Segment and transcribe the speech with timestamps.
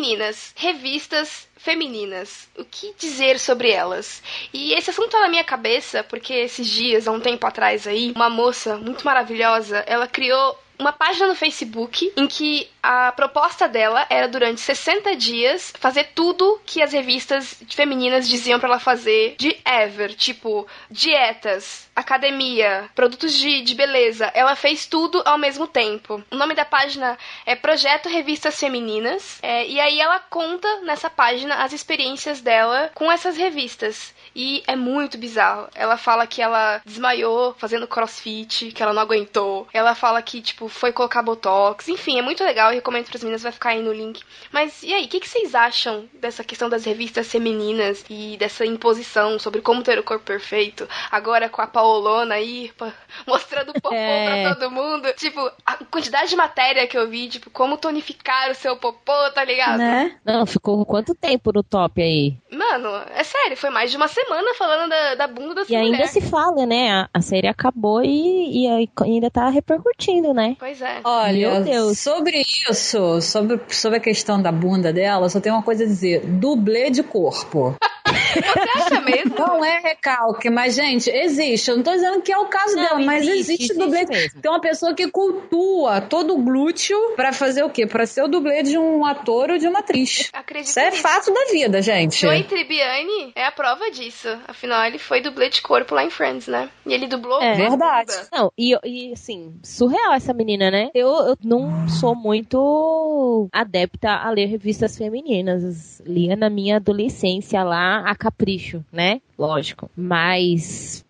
[0.00, 2.48] Meninas, revistas femininas.
[2.56, 4.22] O que dizer sobre elas?
[4.50, 8.10] E esse assunto tá na minha cabeça porque esses dias, há um tempo atrás aí,
[8.16, 14.06] uma moça muito maravilhosa, ela criou uma página no Facebook em que a proposta dela
[14.08, 19.54] era durante 60 dias fazer tudo que as revistas femininas diziam para ela fazer de
[19.66, 24.30] ever, tipo dietas, academia, produtos de, de beleza.
[24.34, 26.22] Ela fez tudo ao mesmo tempo.
[26.30, 27.16] O nome da página
[27.46, 29.38] é Projeto Revistas Femininas.
[29.42, 34.14] É, e aí ela conta nessa página as experiências dela com essas revistas.
[34.34, 35.68] E é muito bizarro.
[35.74, 39.66] Ela fala que ela desmaiou fazendo crossfit, que ela não aguentou.
[39.72, 41.88] Ela fala que, tipo, foi colocar botox.
[41.88, 42.70] Enfim, é muito legal.
[42.70, 44.22] Eu recomendo para as meninas, vai ficar aí no link.
[44.52, 48.64] Mas e aí, o que, que, vocês acham dessa questão das revistas femininas e dessa
[48.64, 50.88] imposição sobre como ter o corpo perfeito?
[51.10, 52.70] Agora com a Paolona aí,
[53.26, 54.44] mostrando popô é.
[54.44, 55.12] pra todo mundo.
[55.16, 59.44] Tipo, a quantidade de matéria que eu vi, tipo, como tonificar o seu popô, tá
[59.44, 59.78] ligado?
[59.78, 60.16] Né?
[60.24, 62.36] Não, ficou quanto tempo no top aí?
[62.50, 65.96] Mano, é sério, foi mais de uma semana falando da, da bunda dessa E ainda
[65.96, 66.08] mulher.
[66.08, 66.90] se fala, né?
[66.92, 70.56] A, a série acabou e, e ainda tá repercutindo, né?
[70.58, 71.00] Pois é.
[71.02, 71.98] Olha, Meu Deus.
[71.98, 76.24] sobre isso, sobre, sobre a questão da bunda dela, só tem uma coisa a dizer:
[76.24, 77.74] dublê de corpo.
[78.10, 79.34] Você acha mesmo?
[79.38, 81.70] Não é recalque, mas, gente, existe.
[81.70, 84.04] Eu não tô dizendo que é o caso não, dela, mas existe, existe dublê.
[84.06, 84.40] Mesmo.
[84.40, 87.86] Tem uma pessoa que cultua todo o glúteo pra fazer o quê?
[87.86, 90.30] Pra ser o dublê de um ator ou de uma atriz.
[90.32, 92.20] Acredito Isso é fato da vida, gente.
[92.20, 94.28] Joey Tribbiani é a prova disso.
[94.46, 96.68] Afinal, ele foi dublê de corpo lá em Friends, né?
[96.86, 97.40] E ele dublou.
[97.40, 98.12] É verdade.
[98.32, 100.90] Não, e, e assim, surreal essa menina, né?
[100.94, 106.02] Eu, eu não sou muito adepta a ler revistas femininas.
[106.04, 109.20] Lia na minha adolescência lá a capricho, né?
[109.38, 109.90] Lógico.
[109.96, 111.02] Mas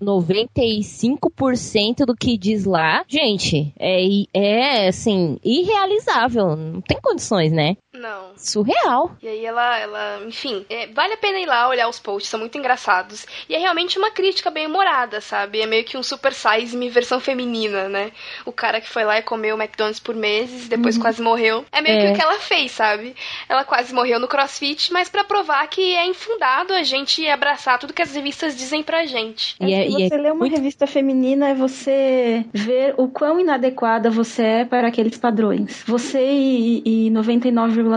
[0.60, 4.02] 95% do que diz lá, gente, é,
[4.34, 6.54] é assim, irrealizável.
[6.56, 7.76] Não tem condições, né?
[8.00, 8.32] Não.
[8.36, 9.14] Surreal.
[9.22, 12.40] E aí ela, ela enfim, é, vale a pena ir lá olhar os posts, são
[12.40, 13.26] muito engraçados.
[13.46, 15.60] E é realmente uma crítica bem humorada, sabe?
[15.60, 18.10] É meio que um super size me versão feminina, né?
[18.46, 21.02] O cara que foi lá e comeu McDonald's por meses, depois uhum.
[21.02, 21.64] quase morreu.
[21.70, 22.06] É meio é.
[22.06, 23.14] que o que ela fez, sabe?
[23.48, 27.92] Ela quase morreu no CrossFit, mas para provar que é infundado a gente abraçar tudo
[27.92, 29.56] que as revistas dizem pra gente.
[29.60, 30.56] E é, se você é lê uma muito...
[30.56, 35.84] revista feminina, é você ver o quão inadequada você é para aqueles padrões.
[35.86, 37.10] Você e, e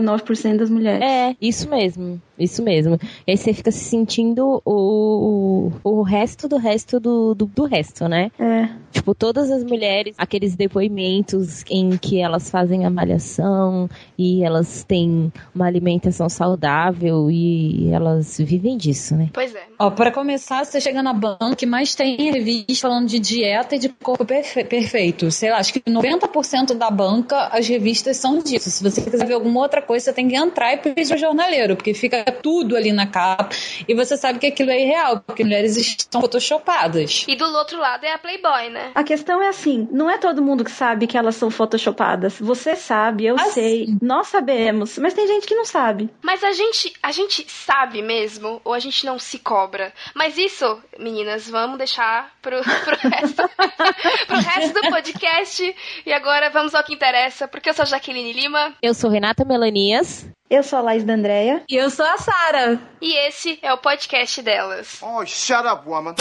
[0.02, 1.02] 99,9% das mulheres.
[1.04, 2.22] É, isso mesmo.
[2.38, 2.98] Isso mesmo.
[3.28, 7.66] E aí você fica se sentindo o, o, o resto do resto do, do, do,
[7.66, 8.32] resto, né?
[8.40, 8.70] É.
[8.92, 15.32] Tipo, todas as mulheres, aqueles depoimentos em que elas fazem a malhação e elas têm
[15.54, 19.30] uma alimentação saudável e elas vivem disso, né?
[19.32, 19.64] Pois é.
[19.78, 23.80] Ó, pra começar, você chega na banca que mais tem revista falando de dieta e
[23.80, 25.30] de corpo perfe perfeito.
[25.32, 28.70] Sei lá, acho que 90% da banca as revistas são disso.
[28.72, 31.76] Se você quiser ver alguma outra coisa, você tem que entrar e pedir o jornaleiro,
[31.76, 33.50] porque fica tudo ali na capa
[33.88, 37.26] e você sabe que aquilo é irreal, porque mulheres estão photoshopadas.
[37.28, 38.92] E do outro lado é a Playboy, né?
[38.96, 42.40] A questão é assim, não é todo mundo que sabe que elas são photoshopadas.
[42.40, 46.10] Você sabe, eu sei, nós sabemos, mas tem gente que não sabe.
[46.22, 49.94] Mas a gente, a gente sabe mesmo ou a gente não se cobra?
[50.14, 53.44] Mas isso, meninas, vamos deixar pro, pro resto
[54.28, 55.76] pro resto do podcast.
[56.06, 58.74] E agora vamos ao que interessa, porque eu sou Jaqueline Lima.
[58.82, 60.28] Eu sou Renata Melanias.
[60.54, 61.64] Eu sou a Laís da Andréia.
[61.68, 62.80] E eu sou a Sara.
[63.02, 65.00] E esse é o podcast delas.
[65.02, 66.14] Oh, shut up, woman.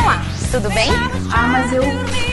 [0.00, 0.22] Olá,
[0.52, 0.88] tudo bem?
[1.34, 1.82] Ah, mas eu.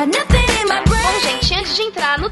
[0.00, 0.39] got nothing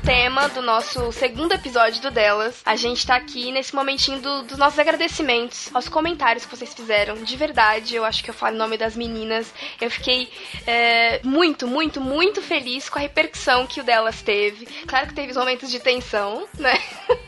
[0.08, 2.62] tema do nosso segundo episódio do Delas.
[2.64, 7.16] A gente tá aqui nesse momentinho do, dos nossos agradecimentos aos comentários que vocês fizeram.
[7.16, 9.52] De verdade, eu acho que eu falo em nome das meninas.
[9.80, 10.30] Eu fiquei
[10.66, 14.66] é, muito, muito, muito feliz com a repercussão que o Delas teve.
[14.86, 16.78] Claro que teve momentos de tensão, né?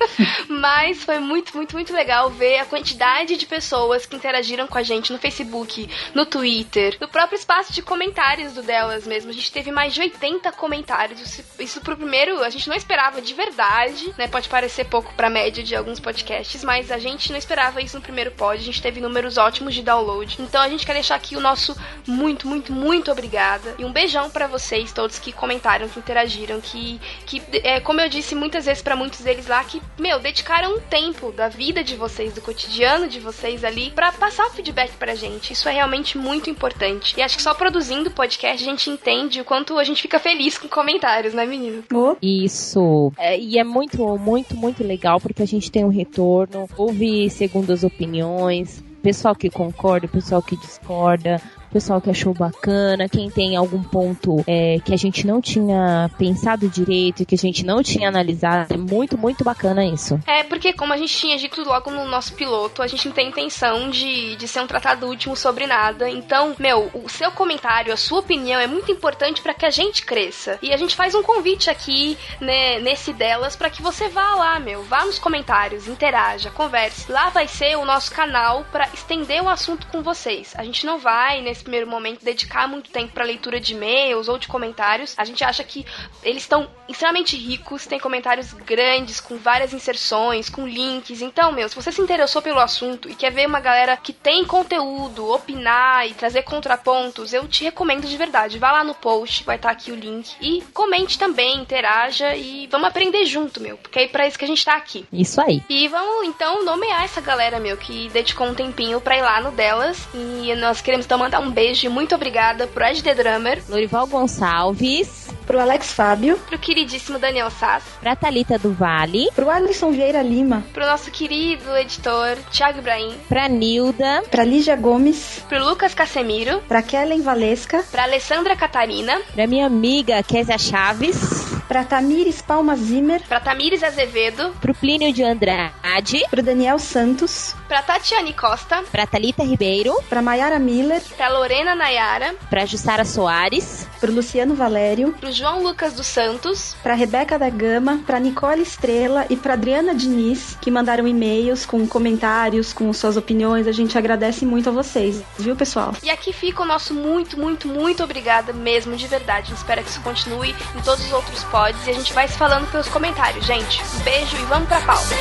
[0.48, 4.82] Mas foi muito, muito, muito legal ver a quantidade de pessoas que interagiram com a
[4.82, 9.30] gente no Facebook, no Twitter, no próprio espaço de comentários do delas mesmo.
[9.30, 11.20] A gente teve mais de 80 comentários.
[11.20, 14.26] Isso, isso pro primeiro, a gente não esperava de verdade, né?
[14.28, 18.02] Pode parecer pouco pra média de alguns podcasts, mas a gente não esperava isso no
[18.02, 18.60] primeiro pod.
[18.60, 20.36] A gente teve números ótimos de download.
[20.40, 21.76] Então a gente quer deixar aqui o nosso
[22.06, 23.74] muito, muito, muito obrigada.
[23.78, 28.08] E um beijão para vocês todos que comentaram, que interagiram, que, que é, como eu
[28.08, 31.96] disse muitas vezes para muitos deles lá, que, meu, dedicaram um tempo da vida de
[31.96, 35.52] vocês, do cotidiano de vocês ali, para passar o feedback pra gente.
[35.52, 37.14] Isso é realmente muito importante.
[37.16, 40.56] E acho que só produzindo podcast a gente entende o quanto a gente fica feliz
[40.56, 41.82] com comentários, né, menino?
[41.92, 42.16] Oh.
[42.22, 43.12] Isso.
[43.18, 47.84] É, e é muito, muito, muito legal porque a gente tem um retorno, ouve segundas
[47.84, 54.42] opiniões, pessoal que concorda, pessoal que discorda, pessoal que achou bacana, quem tem algum ponto
[54.46, 58.74] é, que a gente não tinha pensado direito, que a gente não tinha analisado.
[58.74, 60.20] É muito, muito bacana isso.
[60.26, 63.28] É, porque como a gente tinha dito logo no nosso piloto, a gente não tem
[63.28, 66.08] intenção de, de ser um tratado último sobre nada.
[66.08, 70.04] Então, meu, o seu comentário, a sua opinião é muito importante para que a gente
[70.04, 70.58] cresça.
[70.62, 74.58] E a gente faz um convite aqui, né, nesse delas, para que você vá lá,
[74.58, 77.10] meu, vá nos comentários, interaja, converse.
[77.10, 80.54] Lá vai ser o nosso canal para estender o assunto com vocês.
[80.56, 84.38] A gente não vai nesse primeiro momento dedicar muito tempo para leitura de e-mails ou
[84.38, 85.14] de comentários.
[85.16, 85.84] A gente acha que
[86.22, 91.22] eles estão extremamente ricos, tem comentários grandes com várias inserções, com links.
[91.22, 94.44] Então, meu, se você se interessou pelo assunto e quer ver uma galera que tem
[94.44, 98.58] conteúdo, opinar e trazer contrapontos, eu te recomendo de verdade.
[98.58, 102.88] Vá lá no post, vai estar aqui o link e comente também, interaja e vamos
[102.88, 105.06] aprender junto, meu, porque é para isso que a gente tá aqui.
[105.12, 105.62] Isso aí.
[105.68, 109.50] E vamos então nomear essa galera, meu, que dedicou um tempinho pra ir lá no
[109.50, 110.08] delas.
[110.14, 114.06] E nós queremos então mandar um beijo e muito obrigada pro Ed The Drummer, Lorival
[114.06, 120.22] Gonçalves, Pro Alex Fábio, pro queridíssimo Daniel Sass, pra Thalita do Vale, pro Alisson Vieira
[120.22, 126.60] Lima, pro nosso querido editor Thiago Ibrahim, pra Nilda, pra Lígia Gomes, pro Lucas Casemiro,
[126.68, 133.22] pra Kellen Valesca, pra Alessandra Catarina, pra minha amiga Késia Chaves, pra Tamires Palma Zimmer,
[133.28, 139.44] pra Tamires Azevedo, pro Plínio de Andrade, pro Daniel Santos, pra Tatiane Costa, pra Thalita
[139.44, 145.62] Ribeiro, pra Mayara Miller, pra Lorena Nayara, pra Jussara Soares, pro Luciano Valério, pro João
[145.62, 150.72] Lucas dos Santos, pra Rebeca da Gama, pra Nicole Estrela e pra Adriana Diniz, que
[150.72, 153.68] mandaram e-mails com comentários, com suas opiniões.
[153.68, 155.94] A gente agradece muito a vocês, viu, pessoal?
[156.02, 159.46] E aqui fica o nosso muito, muito, muito obrigada mesmo, de verdade.
[159.46, 162.26] A gente espera que isso continue em todos os outros pods e a gente vai
[162.26, 163.82] se falando pelos comentários, gente.
[163.96, 165.14] Um beijo e vamos pra pauta.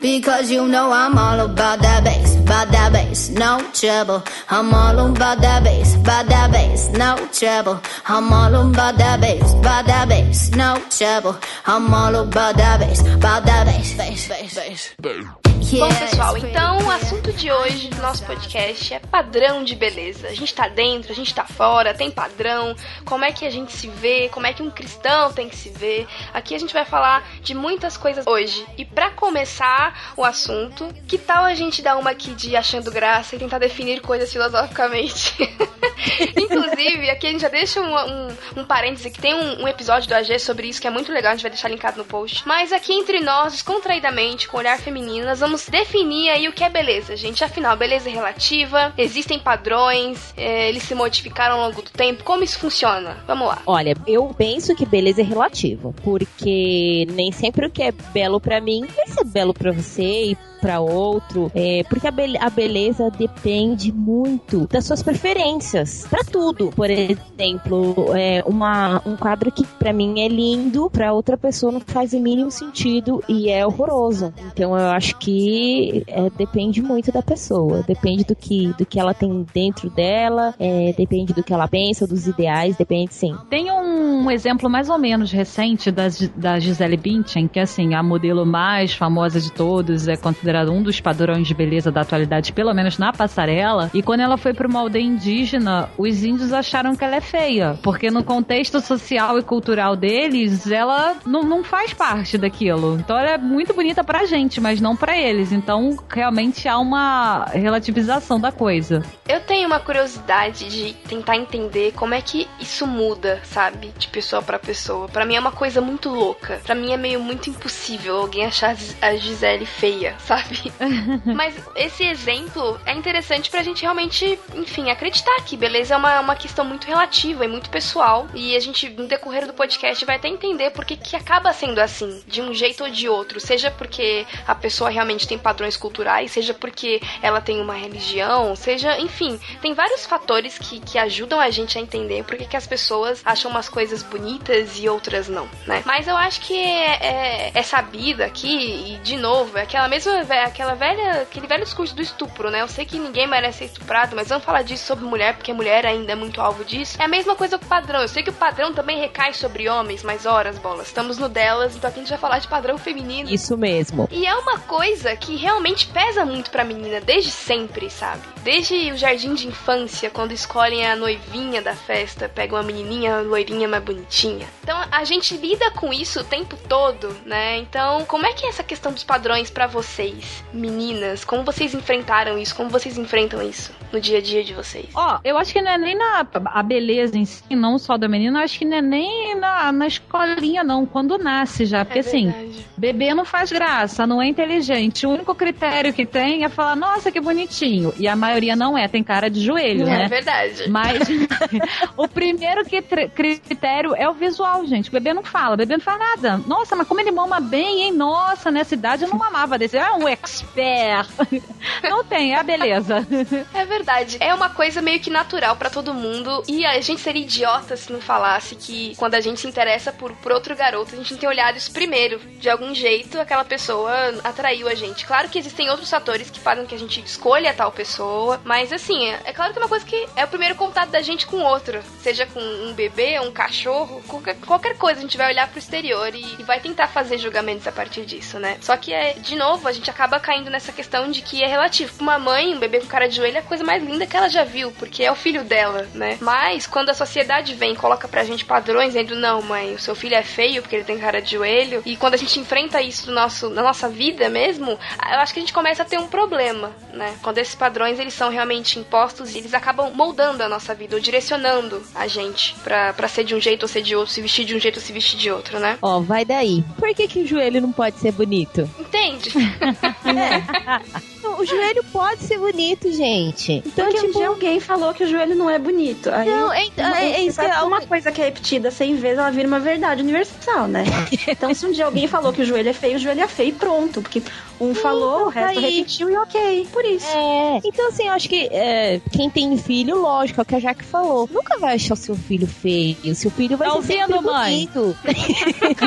[0.00, 4.22] Because you know I'm all about that bass, about that bass, no trouble.
[4.48, 7.78] I'm all about that bass, about that bass, no trouble.
[8.08, 11.36] I'm all about that bass, about that bass, no trouble.
[11.66, 15.39] I'm all about that bass, about that bass, bass, bass, bass.
[15.60, 20.26] Bom, pessoal, então o assunto de hoje do nosso podcast é padrão de beleza.
[20.26, 22.74] A gente tá dentro, a gente tá fora, tem padrão,
[23.04, 25.68] como é que a gente se vê, como é que um cristão tem que se
[25.68, 26.08] ver.
[26.32, 28.66] Aqui a gente vai falar de muitas coisas hoje.
[28.76, 33.36] E para começar o assunto, que tal a gente dar uma aqui de achando graça
[33.36, 35.36] e tentar definir coisas filosoficamente?
[36.36, 40.08] Inclusive, aqui a gente já deixa um, um, um parêntese que tem um, um episódio
[40.08, 42.46] do AG sobre isso que é muito legal, a gente vai deixar linkado no post.
[42.46, 46.68] Mas aqui entre nós, descontraidamente, com olhar feminino, nós vamos definir aí o que é
[46.68, 47.44] beleza, gente.
[47.44, 52.24] Afinal, beleza é relativa, existem padrões, é, eles se modificaram ao longo do tempo.
[52.24, 53.16] Como isso funciona?
[53.26, 53.62] Vamos lá.
[53.66, 58.60] Olha, eu penso que beleza é relativo, porque nem sempre o que é belo pra
[58.60, 63.10] mim vai ser belo pra você e para outro, é, porque a, be a, beleza
[63.10, 66.70] depende muito das suas preferências para tudo.
[66.70, 71.80] Por exemplo, é, uma, um quadro que para mim é lindo, para outra pessoa não
[71.80, 74.32] faz o mínimo sentido e é horroroso.
[74.52, 79.14] Então eu acho que é, depende muito da pessoa, depende do que do que ela
[79.14, 83.34] tem dentro dela, é, depende do que ela pensa, dos ideais, depende sim.
[83.48, 86.04] Tem um exemplo mais ou menos recente da,
[86.36, 90.82] da Gisele Bündchen, que assim a modelo mais famosa de todos é considerada considerado um
[90.82, 93.90] dos padrões de beleza da atualidade, pelo menos na passarela.
[93.94, 97.78] E quando ela foi para uma aldeia indígena, os índios acharam que ela é feia,
[97.82, 102.96] porque no contexto social e cultural deles, ela não, não faz parte daquilo.
[102.98, 105.52] Então ela é muito bonita pra gente, mas não pra eles.
[105.52, 109.02] Então, realmente há uma relativização da coisa.
[109.28, 113.92] Eu tenho uma curiosidade de tentar entender como é que isso muda, sabe?
[113.96, 115.08] De pessoa pra pessoa.
[115.08, 116.60] Pra mim é uma coisa muito louca.
[116.64, 120.39] Pra mim é meio muito impossível alguém achar a Gisele feia, sabe?
[121.24, 126.36] Mas esse exemplo é interessante pra gente realmente, enfim, acreditar que beleza é uma, uma
[126.36, 128.28] questão muito relativa e muito pessoal.
[128.34, 132.22] E a gente, no decorrer do podcast, vai até entender por que, acaba sendo assim,
[132.26, 133.40] de um jeito ou de outro.
[133.40, 138.98] Seja porque a pessoa realmente tem padrões culturais, seja porque ela tem uma religião, seja,
[138.98, 143.22] enfim, tem vários fatores que, que ajudam a gente a entender por que as pessoas
[143.24, 145.82] acham umas coisas bonitas e outras não, né?
[145.84, 150.24] Mas eu acho que é, é, é sabido aqui, e de novo, é aquela mesma,
[150.38, 152.62] aquela velha, aquele velho discurso do estupro, né?
[152.62, 155.84] Eu sei que ninguém merece ser estuprado, mas vamos falar disso sobre mulher, porque mulher
[155.84, 156.96] ainda é muito alvo disso.
[157.00, 158.00] É a mesma coisa com o padrão.
[158.00, 160.86] Eu sei que o padrão também recai sobre homens, mas horas, bolas.
[160.86, 163.30] Estamos no delas, então aqui a gente vai falar de padrão feminino.
[163.30, 164.08] Isso mesmo.
[164.10, 168.22] E é uma coisa que realmente pesa muito pra menina desde sempre, sabe?
[168.42, 173.68] Desde o jardim de infância, quando escolhem a noivinha da festa, pegam uma menininha loirinha
[173.68, 174.46] mais bonitinha.
[174.62, 177.58] Então a gente lida com isso o tempo todo, né?
[177.58, 181.24] Então, como é que é essa questão dos padrões para vocês, meninas?
[181.24, 182.54] Como vocês enfrentaram isso?
[182.54, 184.86] Como vocês enfrentam isso no dia a dia de vocês?
[184.94, 188.08] Ó, eu acho que não é nem na a beleza em si, não só da
[188.08, 191.84] menina, acho que não é nem na, na escolinha, não, quando nasce já.
[191.84, 192.32] Porque É assim,
[192.76, 195.06] bebê não faz graça, não é inteligente.
[195.06, 197.92] O único critério que tem é falar, nossa, que bonitinho.
[197.98, 200.08] E a maioria não é, tem cara de joelho, É né?
[200.08, 200.68] verdade.
[200.68, 201.00] Mas
[201.96, 204.88] o primeiro que critério é o visual, gente.
[204.88, 206.38] O bebê não fala, o bebê não faz nada.
[206.46, 207.92] Nossa, mas como ele mama bem, hein?
[207.92, 209.76] Nossa, nessa idade eu não mamava desse.
[209.76, 211.08] É um expert.
[211.82, 213.06] Não tem, é a beleza.
[213.54, 214.16] É verdade.
[214.20, 216.42] É uma coisa meio que natural pra todo mundo.
[216.48, 220.12] E a gente seria idiota se não falasse que quando a gente se interessa por,
[220.12, 222.18] por outro garoto, a gente tem olhado isso primeiro.
[222.38, 225.04] De algum jeito, aquela pessoa atraiu a gente.
[225.06, 228.19] Claro que existem outros fatores que fazem que a gente escolha tal pessoa.
[228.44, 231.26] Mas assim, é, claro que é uma coisa que é o primeiro contato da gente
[231.26, 231.82] com outro.
[232.00, 236.14] Seja com um bebê, um cachorro, qualquer, qualquer coisa, a gente vai olhar pro exterior
[236.14, 238.58] e, e vai tentar fazer julgamentos a partir disso, né?
[238.60, 241.92] Só que é, de novo, a gente acaba caindo nessa questão de que é relativo.
[242.00, 244.28] Uma mãe, um bebê com cara de joelho é a coisa mais linda que ela
[244.28, 246.18] já viu, porque é o filho dela, né?
[246.20, 249.94] Mas quando a sociedade vem e coloca pra gente padrões, dizendo, não, mãe, o seu
[249.94, 253.08] filho é feio porque ele tem cara de joelho, e quando a gente enfrenta isso
[253.08, 256.08] no nosso, na nossa vida mesmo, eu acho que a gente começa a ter um
[256.08, 257.16] problema, né?
[257.22, 261.82] Quando esses padrões eles são realmente impostos, eles acabam moldando a nossa vida, ou direcionando
[261.94, 264.54] a gente pra, pra ser de um jeito ou ser de outro, se vestir de
[264.54, 265.78] um jeito ou se vestir de outro, né?
[265.82, 266.64] Ó, vai daí.
[266.78, 268.68] Por que, que o joelho não pode ser bonito?
[268.78, 269.30] Entende?
[271.38, 273.62] O joelho pode ser bonito, gente.
[273.66, 276.10] Então, Porque um tipo, dia alguém falou que o joelho não é bonito.
[276.10, 279.30] Aí, Não, é- é- é isso é uma coisa que é repetida 100 vezes, ela
[279.30, 280.84] vira uma verdade universal, né?
[281.28, 283.50] então, se um dia alguém falou que o joelho é feio, o joelho é feio
[283.50, 284.02] e pronto.
[284.02, 284.22] Porque
[284.60, 285.76] um falou, o resto aí.
[285.78, 286.68] repetiu e ok.
[286.72, 287.06] Por isso.
[287.08, 290.60] É, então assim, eu acho que é, quem tem filho, lógico, é o que a
[290.60, 291.28] Jaque falou.
[291.32, 293.14] Nunca vai achar o seu filho feio.
[293.14, 294.68] Seu filho vai Tá ser sempre mãe?
[294.72, 294.96] bonito.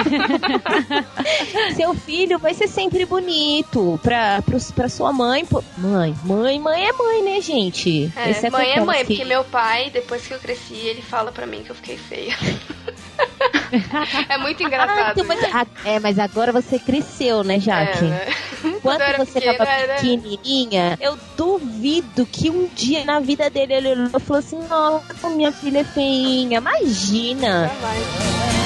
[1.75, 3.99] seu filho vai ser sempre bonito.
[4.01, 5.42] Pra, pros- pra sua mãe.
[5.45, 8.11] Pô- Mãe, mãe, mãe é mãe, né, gente?
[8.15, 11.31] É, Exceto mãe é mãe, que- porque meu pai, depois que eu cresci, ele fala
[11.31, 12.35] pra mim que eu fiquei feia.
[14.29, 15.19] é muito Ah, engraçado.
[15.19, 18.05] então, mas, ah, é, mas agora você cresceu, né, Jaque?
[18.05, 18.25] É, né?
[18.81, 23.73] Quando era você pequena, tava era- pequenininha, eu duvido que um dia na vida dele
[23.73, 26.57] ele olhou e falou assim: Nossa, minha filha é feinha.
[26.59, 27.67] Imagina!
[27.69, 28.62] Jamais.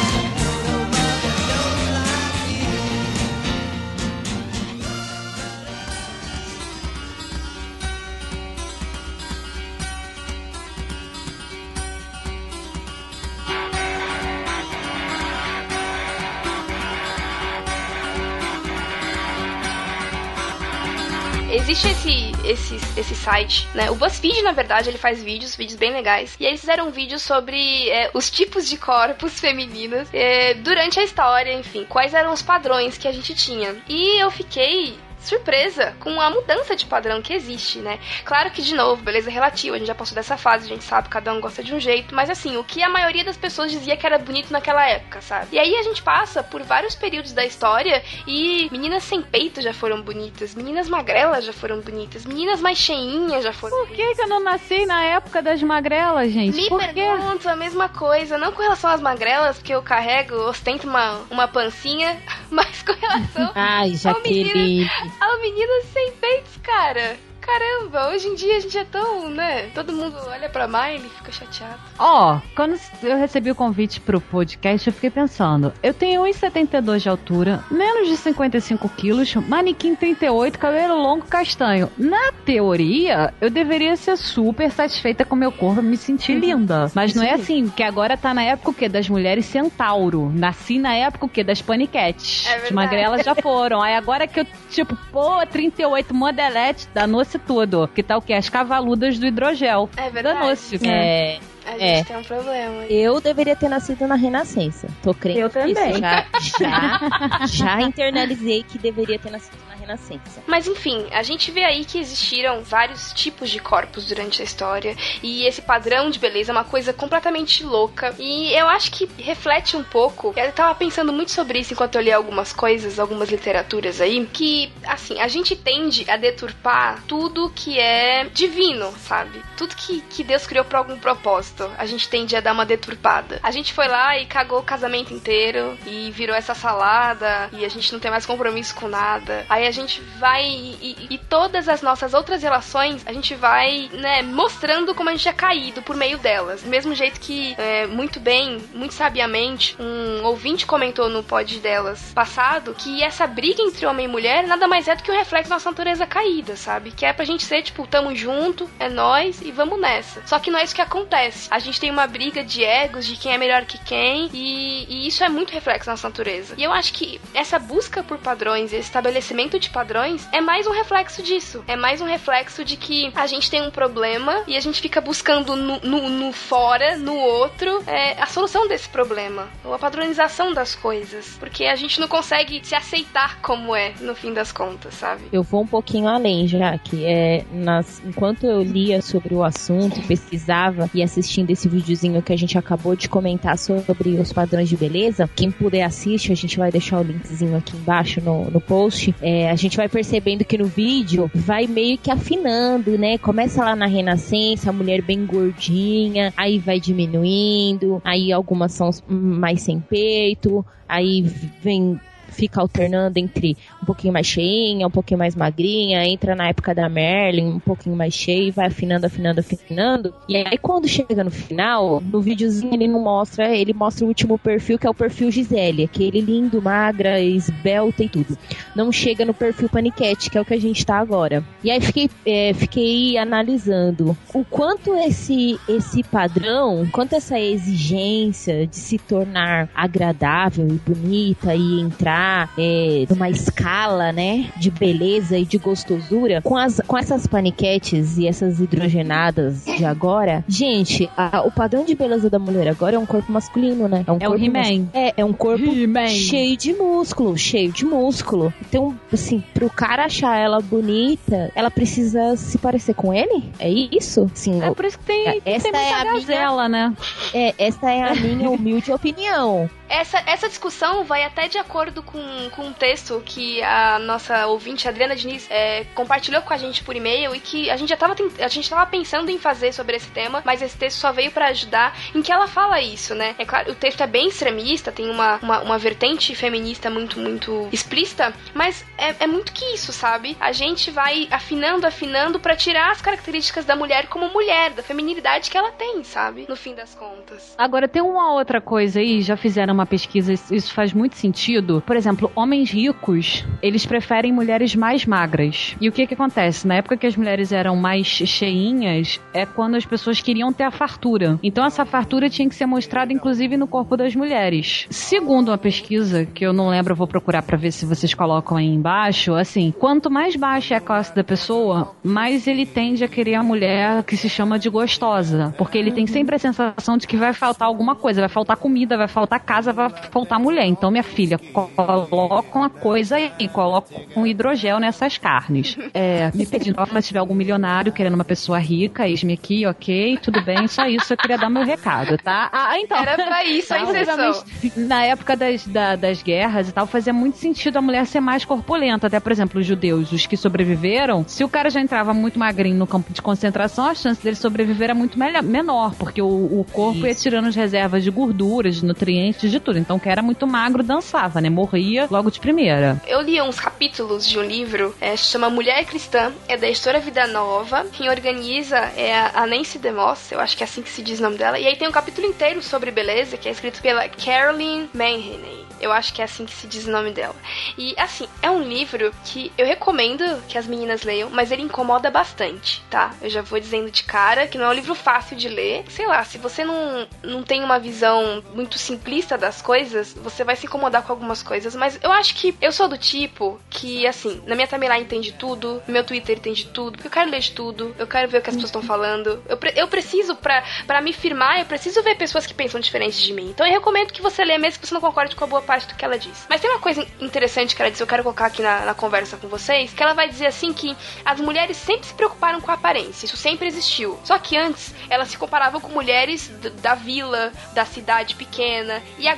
[21.50, 23.90] Existe esse, esse, esse site, né?
[23.90, 26.36] O BuzzFeed, na verdade, ele faz vídeos, vídeos bem legais.
[26.40, 31.04] E eles fizeram um vídeo sobre é, os tipos de corpos femininos é, durante a
[31.04, 33.76] história, enfim, quais eram os padrões que a gente tinha.
[33.88, 34.98] E eu fiquei
[35.28, 38.00] surpresa com a mudança de padrão que existe, né?
[38.24, 41.10] Claro que, de novo, beleza relativa, a gente já passou dessa fase, a gente sabe,
[41.10, 43.98] cada um gosta de um jeito, mas assim, o que a maioria das pessoas dizia
[43.98, 45.48] que era bonito naquela época, sabe?
[45.52, 49.74] E aí a gente passa por vários períodos da história e meninas sem peito já
[49.74, 54.22] foram bonitas, meninas magrelas já foram bonitas, meninas mais cheinhas já foram Por que, que
[54.22, 56.56] eu não nasci na época das magrelas, gente?
[56.56, 56.94] me Por quê?
[56.94, 61.48] pergunto a mesma coisa, não com relação às magrelas, porque eu carrego, ostento uma, uma
[61.48, 64.90] pancinha, mas com relação Ai, Jaqueline.
[65.20, 67.18] Ao menino sem peitos, cara.
[67.48, 68.10] Caramba.
[68.10, 69.70] Hoje em dia a gente é tão, né?
[69.74, 71.80] Todo mundo olha pra Miley e fica chateado.
[71.98, 75.74] Ó, quando eu recebi o convite pro podcast, eu fiquei pensando.
[75.82, 81.90] Eu tenho 1,72 de altura, menos de 55 quilos, manequim 38, cabelo longo castanho.
[81.98, 86.92] Na teoria, eu deveria ser super satisfeita com meu corpo, me sentir linda.
[86.94, 88.90] Mas não é assim, porque agora tá na época o quê?
[88.90, 90.32] Das mulheres centauro.
[90.36, 91.44] Nasci na época o quê?
[91.44, 92.46] Das paniquetes.
[92.46, 92.68] É verdade.
[92.68, 93.82] As magrelas já foram.
[93.82, 97.88] Aí agora que eu, tipo, pô, 38 modelete, danou-se tudo.
[97.94, 98.34] Que tá o quê?
[98.34, 99.90] As cavaludas do hidrogel.
[99.98, 100.40] É verdade.
[100.40, 100.88] Danou-se.
[100.88, 102.04] É, A gente É.
[102.04, 102.82] tem um problema.
[102.82, 102.94] aí.
[102.96, 104.88] eu deveria ter nascido na Renascença.
[105.04, 106.00] Tô crendo Eu também.
[106.00, 106.26] Já,
[106.60, 107.00] já,
[107.48, 110.44] já internalizei que deveria ter nascido na Renascença.
[110.46, 114.96] Mas enfim, a gente vê aí que existiram vários tipos de corpos durante a história
[115.24, 119.78] e esse padrão de beleza é uma coisa completamente louca e eu acho que reflete
[119.78, 120.34] um pouco.
[120.36, 124.72] Eu tava pensando muito sobre isso enquanto eu li algumas coisas, algumas literaturas aí, que
[124.86, 129.42] assim, a gente tende a deturpar tudo que é divino, sabe?
[129.56, 131.70] Tudo que, que Deus criou pra algum propósito.
[131.78, 133.40] A gente tende a dar uma deturpada.
[133.42, 137.70] A gente foi lá e cagou o casamento inteiro e virou essa salada e a
[137.70, 139.46] gente não tem mais compromisso com nada.
[139.50, 144.22] Aí a gente vai e, e- todas as nossas outras relações, a gente vai, né,
[144.22, 146.64] mostrando como a gente é caído por meio delas.
[146.64, 152.74] Mesmo jeito que, é, muito bem, muito sabiamente, um ouvinte comentou no pod delas passado
[152.78, 155.56] que essa briga entre homem e mulher nada mais é do que um reflexo da
[155.56, 156.92] nossa natureza caída, sabe?
[156.92, 160.22] Que é pra gente ser, tipo, tamo junto, é nós e vamos nessa.
[160.26, 161.48] Só que não é isso que acontece.
[161.52, 165.08] A gente tem uma briga de egos, de quem é melhor que quem, e, e
[165.08, 166.56] isso é muito reflexo da nossa natureza.
[166.58, 170.72] E eu acho que essa busca por padrões, esse estabelecimento de padrões, é mais um
[170.72, 171.64] reflexo disso.
[171.68, 175.00] É mais um reflexo de que a gente tem um problema e a gente fica
[175.02, 179.48] buscando no, no- no fora, no outro, é, a solução desse problema.
[179.64, 181.36] Ou a padronização das coisas.
[181.40, 185.24] Porque a gente não consegue se aceitar como é, no fim das contas, sabe?
[185.32, 190.02] Eu vou um pouquinho além já, que é nas, enquanto eu lia sobre o assunto,
[190.08, 194.78] pesquisava e assistindo esse videozinho que a gente acabou de comentar sobre os padrões de
[194.78, 199.14] beleza, quem puder assiste, a gente vai deixar o linkzinho aqui embaixo no, no post.
[199.22, 203.18] É, a gente vai percebendo que no vídeo vai meio que afinando, né?
[203.18, 209.62] Começa lá na Renascença, a mulher bem gordinha, aí vai diminuindo, aí algumas são mais
[209.62, 211.22] sem peito, aí
[211.62, 212.00] vem
[212.38, 216.88] fica alternando entre um pouquinho mais cheinha, um pouquinho mais magrinha, entra na época da
[216.88, 220.14] Merlin, um pouquinho mais cheia, e vai afinando, afinando, afinando.
[220.30, 224.38] E aí quando chega no final, no videozinho ele não mostra, ele mostra o último
[224.38, 228.38] perfil, que é o perfil Gisele, aquele lindo, magra, esbelta e tudo.
[228.76, 231.44] Não chega no perfil Paniquete, que é o que a gente tá agora.
[231.64, 238.76] E aí fiquei, é, fiquei analisando o quanto esse, esse padrão, quanto essa exigência de
[238.76, 242.27] se tornar agradável e bonita e entrar
[242.58, 248.28] é, numa escala, né, de beleza e de gostosura, com, as, com essas paniquetes e
[248.28, 253.06] essas hidrogenadas de agora, gente, a- o padrão de beleza da mulher agora é um
[253.06, 254.04] corpo masculino, né?
[254.08, 254.60] um É o corpo He-Man.
[254.60, 256.08] mas- É, é um corpo He-Man.
[256.08, 258.54] cheio de músculo, cheio de músculo.
[258.68, 263.44] Então, assim, pro cara achar ela bonita, ela precisa se parecer com ele?
[263.60, 264.30] É isso?
[264.34, 266.94] Sim, É por isso que tem, Essa tem é a minha- gazela, né?
[267.34, 269.70] é, essa é a minha humilde opinião.
[269.90, 272.20] Essa, essa discussão vai até de acordo com,
[272.52, 276.96] com um texto que a nossa ouvinte Adriana Diniz é, compartilhou com a gente por
[276.96, 279.96] e-mail e que a gente já tava, tent- a gente tava pensando em fazer sobre
[279.96, 283.34] esse tema, mas esse texto só veio pra ajudar em que ela fala isso, né?
[283.40, 287.70] É claro, o texto é bem extremista, tem uma, uma, uma vertente feminista muito, muito
[287.72, 290.36] explícita, mas é, é muito que isso, sabe?
[290.40, 295.50] A gente vai afinando, afinando pra tirar as características da mulher como mulher, da feminilidade
[295.50, 296.46] que ela tem, sabe?
[296.50, 297.56] No fim das contas.
[297.58, 301.82] Agora, tem uma outra coisa aí, já fizeram uma pesquisa, isso faz muito sentido.
[301.86, 305.76] Por exemplo, homens ricos, eles preferem mulheres mais magras.
[305.80, 306.68] E o que que acontece?
[306.68, 310.72] Na época que as mulheres eram mais cheinhas, é quando as pessoas queriam ter a
[310.72, 311.40] fartura.
[311.42, 314.88] Então, essa fartura tinha que ser mostrada, inclusive, no corpo das mulheres.
[314.90, 318.58] Segundo uma pesquisa, que eu não lembro, eu vou procurar pra ver se vocês colocam
[318.58, 323.08] aí embaixo, assim, quanto mais baixa é a classe da pessoa, mais ele tende a
[323.08, 325.54] querer a mulher que se chama de gostosa.
[325.58, 328.98] Porque ele tem sempre a sensação de que vai faltar alguma coisa, vai faltar comida,
[328.98, 330.66] vai faltar casa, vai faltar mulher.
[330.66, 335.78] Então, minha filha, coloca uma coisa aí, coloca um hidrogel nessas carnes.
[335.94, 340.42] É, me pedindo se tiver algum milionário querendo uma pessoa rica, eis-me aqui, ok, tudo
[340.42, 342.50] bem, só isso eu queria dar meu recado, tá?
[342.52, 342.98] Ah, então.
[342.98, 344.44] Era pra isso a Tá, inserção.
[344.76, 348.44] Na época das, da- das guerras e tal, fazia muito sentido a mulher ser mais
[348.46, 349.08] corpulenta.
[349.08, 352.76] Até, por exemplo, os judeus, os que sobreviveram, se o cara já entrava muito magrinho
[352.78, 356.66] no campo de concentração, a chance dele sobreviver era muito melhor, menor, porque o, o
[356.72, 359.80] corpo ia tirando as reservas de gorduras, de nutrientes, de de tudo.
[359.80, 361.50] Então, quem era muito magro dançava, né?
[361.50, 363.02] Morria logo de primeira.
[363.06, 367.28] Eu li uns capítulos de um livro, é, chama Mulher Cristã, é da editora Vida
[367.28, 367.86] Nova.
[367.92, 371.24] Quem organiza é a Nancy DeMoss, eu acho que é assim que se diz o
[371.24, 371.60] nome dela.
[371.60, 375.68] E aí tem um capítulo inteiro sobre beleza, que é escrito pela Caroline Manhaney.
[375.80, 377.36] Eu acho que é assim que se diz o nome dela.
[377.78, 382.10] E assim, é um livro que eu recomendo que as meninas leiam, mas ele incomoda
[382.10, 383.14] bastante, tá?
[383.22, 385.86] Eu já vou dizendo de cara que não é um livro fácil de ler.
[385.90, 390.56] Sei lá, se você não, não tem uma visão muito simplista das coisas, você vai
[390.58, 391.74] se incomodar com algumas coisas.
[391.74, 395.82] Mas eu acho que eu sou do tipo que, assim, na minha timeline entende tudo,
[395.88, 398.42] no meu Twitter entende tudo, porque eu quero ler de tudo, eu quero ver o
[398.42, 399.42] que as pessoas estão falando.
[399.48, 403.24] Eu, pre eu preciso, pra, pra me firmar, eu preciso ver pessoas que pensam diferente
[403.24, 403.50] de mim.
[403.50, 405.88] Então eu recomendo que você leia, mesmo que você não concorde com a boa parte
[405.88, 406.46] do que ela diz.
[406.50, 409.38] Mas tem uma coisa interessante que ela diz, eu quero colocar aqui na, na conversa
[409.38, 412.74] com vocês, que ela vai dizer assim que as mulheres sempre se preocuparam com a
[412.74, 414.20] aparência, isso sempre existiu.
[414.26, 416.50] Só que antes elas se comparavam com mulheres
[416.82, 419.37] da vila, da cidade pequena, e agora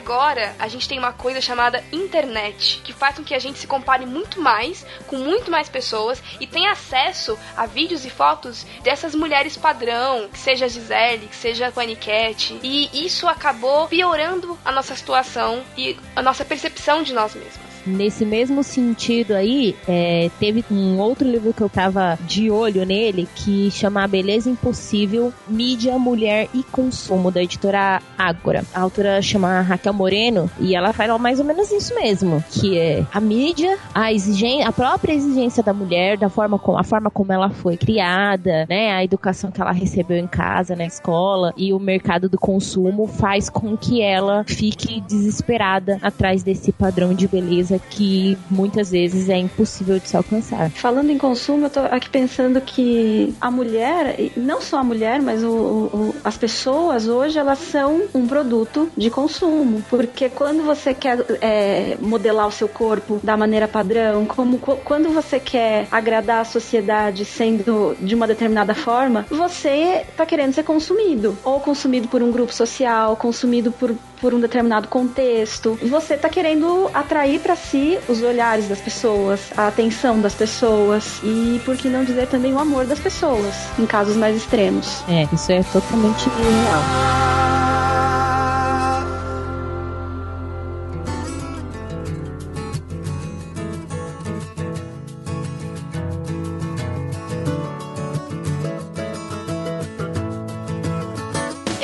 [0.58, 4.06] a gente tem uma coisa chamada internet, que faz com que a gente se compare
[4.06, 9.56] muito mais com muito mais pessoas e tenha acesso a vídeos e fotos dessas mulheres
[9.56, 14.96] padrão, que seja a Gisele, que seja a Panicat, e isso acabou piorando a nossa
[14.96, 17.69] situação e a nossa percepção de nós mesmos.
[17.90, 23.28] Nesse mesmo sentido aí, é, teve um outro livro que eu tava de olho nele
[23.36, 28.64] que chama A Beleza Impossível, Mídia, Mulher e Consumo, da editora Ágora.
[28.74, 33.06] A autora chama Raquel Moreno e ela fala mais ou menos isso mesmo, que é
[33.12, 37.34] a mídia, a exigência, a própria exigência da mulher, da forma como a forma como
[37.34, 41.80] ela foi criada, né, a educação que ela recebeu em casa, na escola e o
[41.80, 48.38] mercado do consumo faz com que ela fique desesperada atrás desse padrão de beleza que
[48.50, 50.70] muitas vezes é impossível de se alcançar.
[50.72, 55.44] Falando em consumo, eu tô aqui pensando que a mulher, não só a mulher, mas
[55.44, 59.84] o, o, as pessoas hoje, elas são um produto de consumo.
[59.90, 65.40] Porque quando você quer é, modelar o seu corpo da maneira padrão, como quando você
[65.40, 71.38] quer agradar a sociedade sendo de uma determinada forma, você tá querendo ser consumido.
[71.44, 75.78] Ou consumido por um grupo social, consumido por, por um determinado contexto.
[75.84, 81.62] Você tá querendo atrair para si os olhares das pessoas, a atenção das pessoas e,
[81.66, 85.04] por que não dizer, também o amor das pessoas, em casos mais extremos.
[85.08, 87.30] É, isso é totalmente real.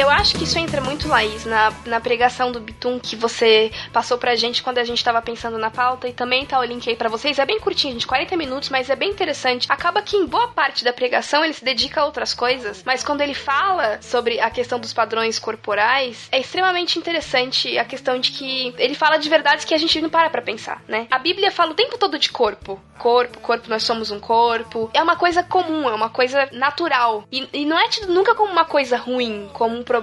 [0.06, 4.20] Eu acho que isso entra muito, Laís, na, na pregação do Bitum que você passou
[4.20, 6.96] pra gente quando a gente tava pensando na pauta e também tá o link aí
[6.96, 7.40] pra vocês.
[7.40, 9.66] É bem curtinho, gente, 40 minutos, mas é bem interessante.
[9.68, 13.22] Acaba que em boa parte da pregação ele se dedica a outras coisas, mas quando
[13.22, 18.76] ele fala sobre a questão dos padrões corporais, é extremamente interessante a questão de que
[18.78, 21.08] ele fala de verdades que a gente não para pra pensar, né?
[21.10, 22.80] A Bíblia fala o tempo todo de corpo.
[23.00, 24.90] Corpo, corpo, nós somos um corpo.
[24.94, 27.24] É uma coisa comum, é uma coisa natural.
[27.32, 29.95] E, e não é tido nunca como uma coisa ruim, como um problema.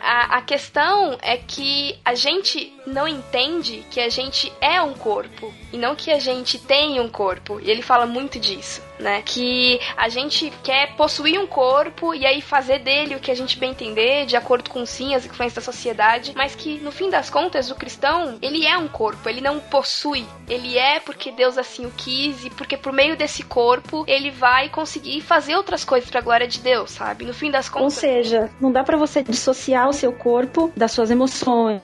[0.00, 5.52] A, a questão é que a gente não entende que a gente é um corpo
[5.72, 7.60] e não que a gente tem um corpo.
[7.60, 9.22] E ele fala muito disso, né?
[9.24, 13.58] Que a gente quer possuir um corpo e aí fazer dele o que a gente
[13.58, 17.30] bem entender, de acordo com sim as influências da sociedade, mas que no fim das
[17.30, 20.26] contas o cristão, ele é um corpo, ele não possui.
[20.48, 24.68] Ele é porque Deus assim o quis e porque por meio desse corpo ele vai
[24.68, 27.24] conseguir fazer outras coisas para a glória de Deus, sabe?
[27.24, 27.84] No fim das contas.
[27.84, 31.82] Ou seja, não dá para você dissociar o seu corpo das suas emoções,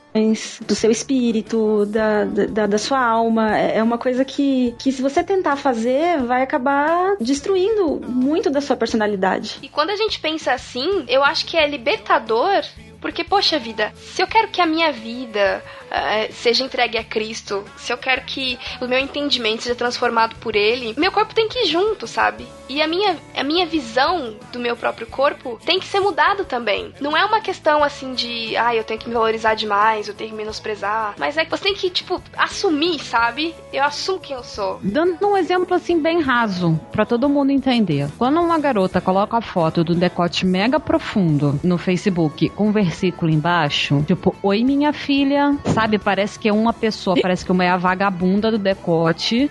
[0.66, 3.56] do seu espírito, da, da, da sua alma.
[3.56, 8.76] É uma coisa que, que, se você tentar fazer, vai acabar destruindo muito da sua
[8.76, 9.58] personalidade.
[9.62, 12.62] E quando a gente pensa assim, eu acho que é libertador
[13.02, 17.64] porque, poxa vida, se eu quero que a minha vida uh, seja entregue a Cristo,
[17.76, 21.64] se eu quero que o meu entendimento seja transformado por Ele, meu corpo tem que
[21.64, 22.46] ir junto, sabe?
[22.68, 26.94] E a minha, a minha visão do meu próprio corpo tem que ser mudado também.
[27.00, 30.30] Não é uma questão assim de, ah, eu tenho que me valorizar demais, eu tenho
[30.30, 31.14] que menosprezar.
[31.18, 33.52] Mas é que você tem que, tipo, assumir, sabe?
[33.72, 34.78] Eu assumo quem eu sou.
[34.80, 38.08] Dando um exemplo assim bem raso, para todo mundo entender.
[38.16, 44.04] Quando uma garota coloca a foto do decote mega profundo no Facebook, conversando versículo embaixo,
[44.06, 45.98] tipo, oi minha filha, sabe?
[45.98, 49.50] Parece que é uma pessoa, parece que uma é a vagabunda do decote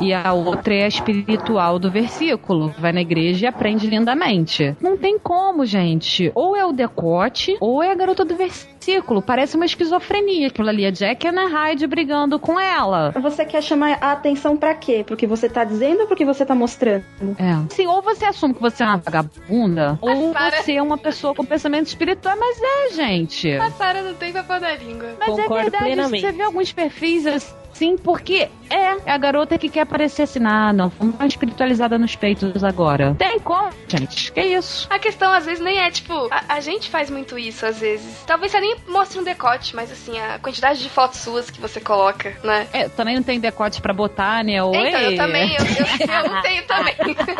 [0.00, 2.74] e a outra é a espiritual do versículo.
[2.78, 4.76] Vai na igreja e aprende lindamente.
[4.80, 6.32] Não tem como, gente.
[6.34, 9.22] Ou é o decote, ou é a garota do versículo ciclo.
[9.22, 10.48] Parece uma esquizofrenia.
[10.48, 13.12] Aquilo ali, a Jack e a Hyde brigando com ela.
[13.20, 15.04] Você quer chamar a atenção pra quê?
[15.06, 17.04] Porque você tá dizendo ou porque você tá mostrando?
[17.38, 17.74] É.
[17.74, 21.34] Sim, ou você assume que você é uma vagabunda, ou Sarah- você é uma pessoa
[21.34, 22.36] com pensamento espiritual.
[22.38, 23.52] Mas é, gente.
[23.52, 25.14] A Sarah não tem papo na língua.
[25.18, 26.26] Mas Concordo é verdade, plenamente.
[26.26, 27.54] você vê alguns perfis assim,
[28.02, 32.62] porque é, é a garota que quer parecer assim, ah, não, vamos espiritualizada nos peitos
[32.62, 33.14] agora.
[33.18, 34.86] Tem como, gente, que isso?
[34.90, 38.22] A questão às vezes nem é tipo, a, a gente faz muito isso às vezes.
[38.26, 41.80] Talvez você nem mostre um decote, mas assim, a quantidade de fotos suas que você
[41.80, 42.66] coloca, né?
[42.72, 44.62] É, também não tem decote pra botar, né?
[44.62, 44.88] Oi?
[44.88, 46.94] Então, eu também, eu, eu, eu não tenho também.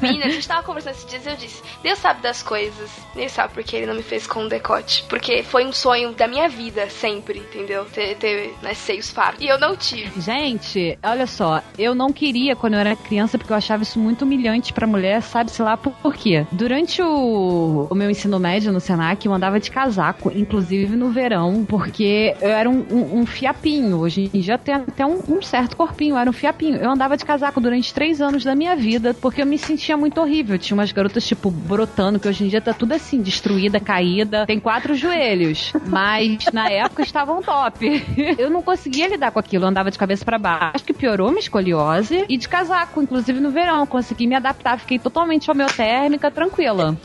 [0.00, 2.90] Meninas, a gente tava conversando esses dias e eu disse, Deus sabe das coisas.
[3.14, 5.04] Ele sabe porque ele não me fez com um decote.
[5.08, 7.84] Porque foi um sonho da minha vida, sempre, entendeu?
[7.86, 9.42] Ter, ter né, seios fartos.
[9.44, 10.20] E eu não tive.
[10.20, 14.22] Gente, olha só, eu não queria quando eu era criança porque eu achava isso muito
[14.22, 16.46] humilhante pra mulher, sabe-se lá por quê?
[16.52, 21.64] Durante o, o meu ensino médio no Senac, eu andava de casaco, inclusive no verão,
[21.64, 23.98] porque eu era um, um- um fiapinho.
[23.98, 26.76] Hoje em dia tem até um, um certo corpinho, eu era um fiapinho.
[26.76, 30.20] Eu andava de casaco durante três anos da minha vida porque eu me sentia muito
[30.20, 30.58] horrível.
[30.58, 34.60] Tinha umas garotas, tipo, brotando, que hoje em dia tá tudo assim, destruída, caída, tem
[34.60, 35.72] quatro joelhos.
[35.86, 38.04] Mas na época estavam top.
[38.38, 40.72] Eu não conseguia lidar com aquilo, andava de cabeça pra baixo.
[40.74, 43.86] Acho que piorou minha escoliose e de casaco, inclusive no verão.
[43.86, 46.96] Consegui me adaptar, fiquei totalmente homeotérmica, tranquila.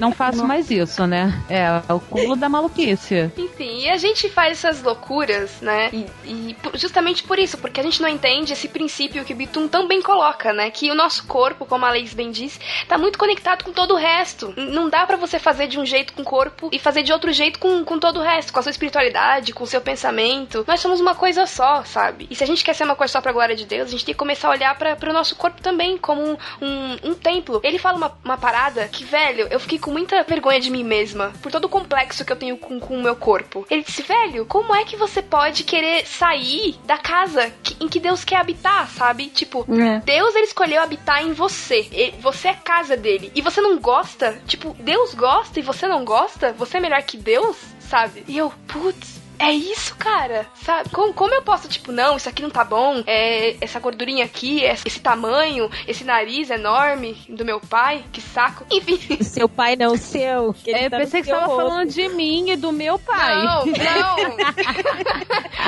[0.00, 1.32] Não faço mais isso, né?
[1.48, 3.30] É, é o cúmulo da maluquice.
[3.36, 5.90] Enfim, e a gente faz essas loucuras, né?
[5.92, 9.86] E, e justamente por isso, porque a gente não entende esse princípio que Bitum tão
[9.86, 10.70] bem coloca, né?
[10.70, 13.96] Que o nosso corpo, como a Leis bem diz, tá muito conectado com todo o
[13.96, 14.52] resto.
[14.56, 17.32] Não dá pra você fazer de um jeito com o corpo e fazer de outro
[17.32, 20.64] jeito com, com todo o resto, com a sua espiritualidade, com o seu pensamento.
[20.66, 22.26] Nós somos uma coisa só, sabe?
[22.30, 24.04] E se a gente quer ser uma coisa só pra glória de Deus, a gente
[24.04, 27.60] tem que começar a olhar pra, pro nosso corpo também como um, um, um templo.
[27.62, 31.32] Ele fala uma, uma parada que, velho, eu fiquei com muita vergonha de mim mesma
[31.42, 33.66] por todo o complexo que eu tenho com, com o meu corpo.
[33.70, 38.00] Ele disse, velho, como é que você pode querer sair da casa que- em que
[38.00, 39.26] Deus quer habitar, sabe?
[39.26, 39.98] Tipo, É.
[40.00, 41.81] Deus ele escolheu habitar em você.
[42.20, 43.30] Você é casa dele.
[43.34, 44.40] E você não gosta?
[44.46, 46.52] Tipo, Deus gosta e você não gosta?
[46.52, 47.56] Você é melhor que Deus?
[47.80, 48.24] Sabe?
[48.28, 49.20] E eu, putz.
[49.38, 50.90] É isso, cara, sabe?
[50.90, 54.62] Como, como eu posso, tipo, não, isso aqui não tá bom, é, essa gordurinha aqui,
[54.62, 58.64] esse esse tamanho, esse nariz enorme do meu pai, que saco.
[58.70, 60.52] Enfim, Seu pai não, seu.
[60.54, 61.68] que É, eu tá pensei que você tava rosto.
[61.68, 63.34] falando de mim e do meu pai.
[63.34, 64.36] Não, não.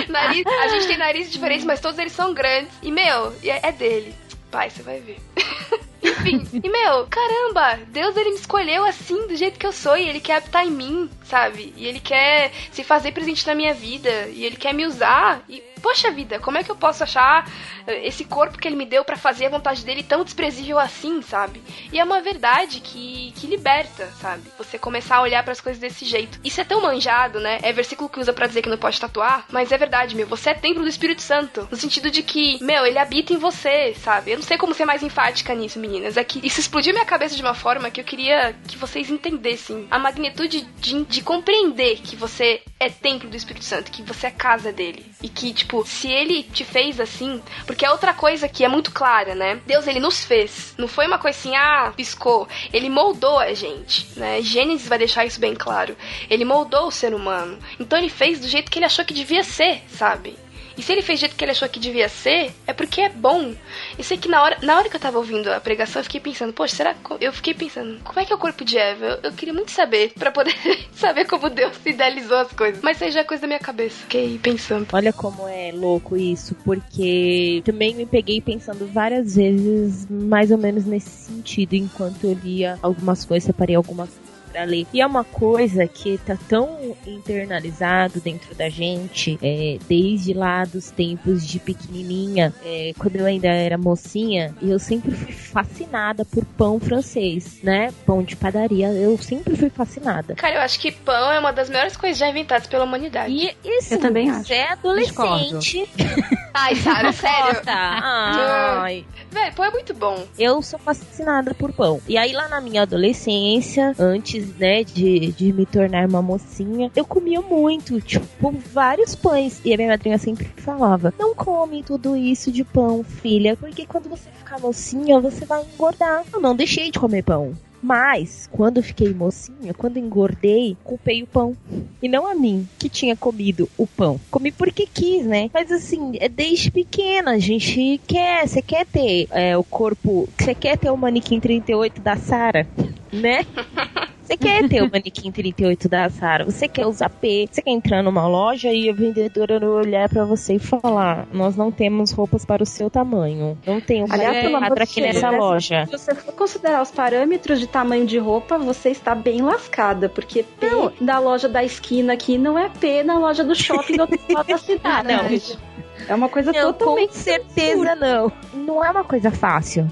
[0.09, 2.70] nariz, a gente tem narizes diferentes, mas todos eles são grandes.
[2.81, 4.14] E, meu, é, é dele.
[4.53, 5.18] Pai, você vai ver.
[6.20, 10.09] Enfim, e meu, caramba, Deus ele me escolheu assim, do jeito que eu sou, e
[10.09, 11.72] ele quer habitar em mim, sabe?
[11.76, 15.42] E ele quer se fazer presente na minha vida, e ele quer me usar.
[15.48, 17.46] E, poxa vida, como é que eu posso achar
[17.87, 21.20] eh, esse corpo que ele me deu pra fazer a vontade dele tão desprezível assim,
[21.20, 21.62] sabe?
[21.92, 24.42] E é uma verdade que, que liberta, sabe?
[24.56, 26.40] Você começar a olhar pras coisas desse jeito.
[26.42, 27.58] Isso é tão manjado, né?
[27.62, 30.26] É versículo que usa pra dizer que não pode tatuar, mas é verdade, meu.
[30.26, 31.68] Você é templo do Espírito Santo.
[31.70, 34.30] No sentido de que, meu, ele habita em você, sabe?
[34.30, 36.16] Eu não sei como ser mais enfática nisso, meninas.
[36.16, 39.87] É que isso explodiu minha cabeça de uma forma que eu queria que vocês entendessem
[39.90, 44.31] a magnitude de, de compreender que você é templo do Espírito Santo, que você é
[44.33, 45.07] casa dele.
[45.22, 47.40] E que, tipo, se ele te fez assim.
[47.66, 49.61] Porque é outra coisa que é muito clara, né?
[49.64, 50.74] Deus, ele nos fez.
[50.77, 52.48] Não foi uma coisa assim, ah, piscou.
[52.72, 54.42] Ele moldou a gente, né?
[54.42, 55.96] Gênesis vai deixar isso bem claro.
[56.29, 57.59] Ele moldou o ser humano.
[57.79, 60.37] Então ele fez do jeito que ele achou que devia ser, sabe?
[60.76, 63.08] E se ele fez do jeito que ele achou que devia ser, é porque é
[63.08, 63.54] bom.
[63.96, 66.20] Eu sei que na hora, na hora que eu tava ouvindo a pregação, eu fiquei
[66.20, 67.24] pensando, poxa, será que.
[67.24, 69.04] Eu fiquei pensando, como é que é o corpo de Eva?
[69.04, 70.54] Eu, eu queria muito saber, pra poder
[70.92, 72.82] saber como Deus idealizou as coisas.
[72.82, 74.02] Mas aí já é coisa da minha cabeça.
[74.02, 74.87] Fiquei pensando.
[74.92, 80.84] Olha como é louco isso, porque também me peguei pensando várias vezes, mais ou menos
[80.84, 84.08] nesse sentido, enquanto eu lia algumas coisas, separei algumas
[84.54, 84.86] pra ler.
[84.92, 90.92] E é uma coisa que tá tão internalizado dentro da gente, é, desde lá dos
[90.92, 96.44] tempos de pequenininha, é, quando eu ainda era mocinha, e eu sempre fui fascinada por
[96.44, 97.92] pão francês, né?
[98.06, 100.36] Pão de padaria, eu sempre fui fascinada.
[100.36, 103.32] Cara, eu acho que pão é uma das melhores coisas já inventadas pela humanidade.
[103.34, 104.44] E esse Eu também acho.
[104.46, 105.88] você é adolescente.
[106.54, 107.60] Ai, Sara, sério.
[107.66, 109.04] Ai.
[109.32, 110.24] Véi, pão é muito bom.
[110.38, 112.00] Eu sou fascinada por pão.
[112.06, 117.04] E aí, lá na minha adolescência, antes, né, de, de me tornar uma mocinha, eu
[117.04, 119.61] comia muito, tipo, vários pães.
[119.64, 124.09] E a minha madrinha sempre falava: Não come tudo isso de pão, filha, porque quando
[124.09, 126.24] você ficar mocinha, você vai engordar.
[126.33, 127.54] Eu não deixei de comer pão.
[127.85, 131.54] Mas, quando fiquei mocinha, quando engordei, culpei o pão.
[132.00, 134.18] E não a mim, que tinha comido o pão.
[134.30, 135.50] Comi porque quis, né?
[135.52, 140.26] Mas assim, é desde pequena, a gente quer, você quer ter é, o corpo.
[140.38, 142.66] Você quer ter o manequim 38 da Sara,
[143.12, 143.44] né?
[144.24, 148.02] Você quer ter o manequim 38 da Sara, você quer usar P, você quer entrar
[148.02, 152.62] numa loja e a vendedora olhar pra você e falar: Nós não temos roupas para
[152.62, 153.58] o seu tamanho.
[153.66, 155.38] Não tem um Aliás, pelo amor quadro de aqui Deus, nessa né?
[155.38, 155.87] loja.
[155.87, 160.42] Se você for considerar os parâmetros de tamanho de roupa, você está bem lascada, porque
[160.42, 160.66] P
[161.00, 164.46] da loja da esquina aqui não é P na loja do shopping do outro lado
[164.46, 164.82] da cidade.
[164.84, 165.74] Ah, não.
[166.08, 168.32] É uma coisa Não, totalmente com certeza não.
[168.52, 169.90] Não é uma coisa fácil.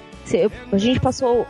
[0.73, 1.47] A gente passou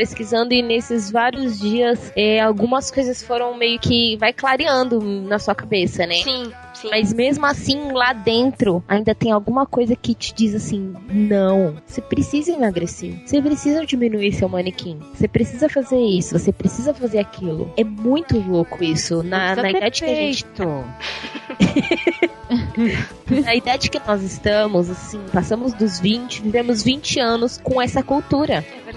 [0.00, 5.54] pesquisando e nesses vários dias é, algumas coisas foram meio que vai clareando na sua
[5.54, 6.14] cabeça, né?
[6.14, 6.88] Sim, sim.
[6.88, 12.00] Mas mesmo assim, lá dentro, ainda tem alguma coisa que te diz assim: não, você
[12.00, 13.20] precisa emagrecer.
[13.26, 14.98] Você precisa diminuir seu manequim.
[15.12, 17.70] Você precisa fazer isso, você precisa fazer aquilo.
[17.76, 19.22] É muito louco isso.
[19.22, 20.46] Na, na idade que a gente
[23.44, 28.64] na idade que nós estamos, assim, passamos dos 20, vivemos 20 anos com essa cultura.
[28.86, 28.89] É.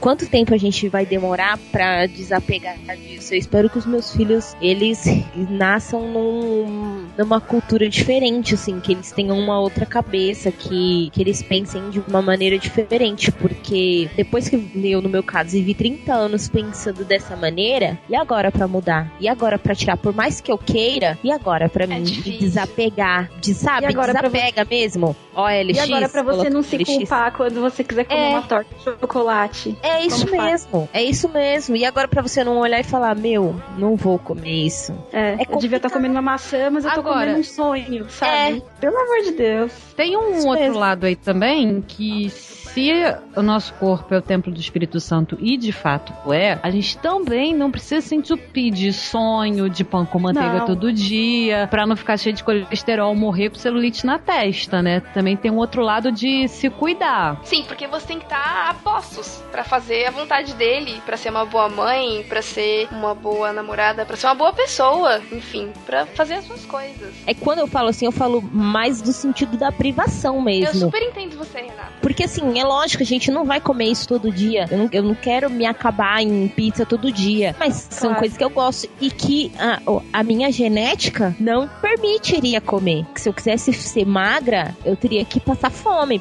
[0.00, 3.34] Quanto tempo a gente vai demorar pra desapegar disso?
[3.34, 5.04] Eu espero que os meus filhos, eles
[5.36, 11.42] nasçam num- numa cultura diferente, assim, que eles tenham uma outra cabeça, que, que eles
[11.42, 16.48] pensem de uma maneira diferente, porque depois que eu, no meu caso, vivi 30 anos
[16.48, 19.12] pensando dessa maneira, e agora pra mudar?
[19.20, 19.98] E agora pra tirar?
[19.98, 22.38] Por mais que eu queira, e agora pra mim difícil.
[22.40, 23.30] desapegar?
[23.40, 25.14] De, sabe, E agora desapega mesmo?
[25.34, 26.86] OLX, E agora pra você não se LX.
[26.96, 28.28] culpar quando você quiser comer É.
[28.30, 29.76] uma torta de chocolate.
[29.82, 30.66] É isso Como faz?
[30.66, 31.76] mesmo, é isso mesmo.
[31.76, 34.92] E agora pra você não olhar e falar, meu, não vou comer isso.
[35.12, 38.06] É, É eu devia estar comendo uma maçã, mas eu tô Agora- comendo um sonho,
[38.10, 38.62] sabe?
[38.80, 39.72] Pelo amor de Deus.
[39.96, 40.78] Tem um Isso outro mesmo.
[40.78, 42.30] lado aí também que
[42.74, 42.90] se
[43.36, 46.96] o nosso corpo é o templo do Espírito Santo e de fato é, a gente
[46.98, 50.66] também não precisa se entupir de sonho, de pão com manteiga Não.
[50.66, 55.00] todo dia, pra não ficar cheio de colesterol, morrer com celulite na testa, né?
[55.14, 57.40] Também tem um outro lado de se cuidar.
[57.44, 61.30] Sim, porque você tem que estar a postos pra fazer a vontade dele, pra ser
[61.30, 66.06] uma boa mãe, pra ser uma boa namorada, pra ser uma boa pessoa, enfim, pra
[66.06, 67.14] fazer as suas coisas.
[67.26, 70.80] É que quando eu falo assim, eu falo mais do sentido da privação Eu mesmo.
[70.80, 71.90] super entendo você, Renata.
[72.00, 74.66] Porque assim, é lógico, a gente não vai comer isso todo dia.
[74.70, 77.54] Eu não, eu não quero me acabar em pizza todo dia.
[77.58, 78.18] Mas são Claro.
[78.20, 78.88] coisas que eu gosto.
[79.00, 79.80] E que a,
[80.12, 83.04] a minha genética não permitiria comer.
[83.14, 86.20] Que se eu quisesse ser magra, eu teria que passar fome,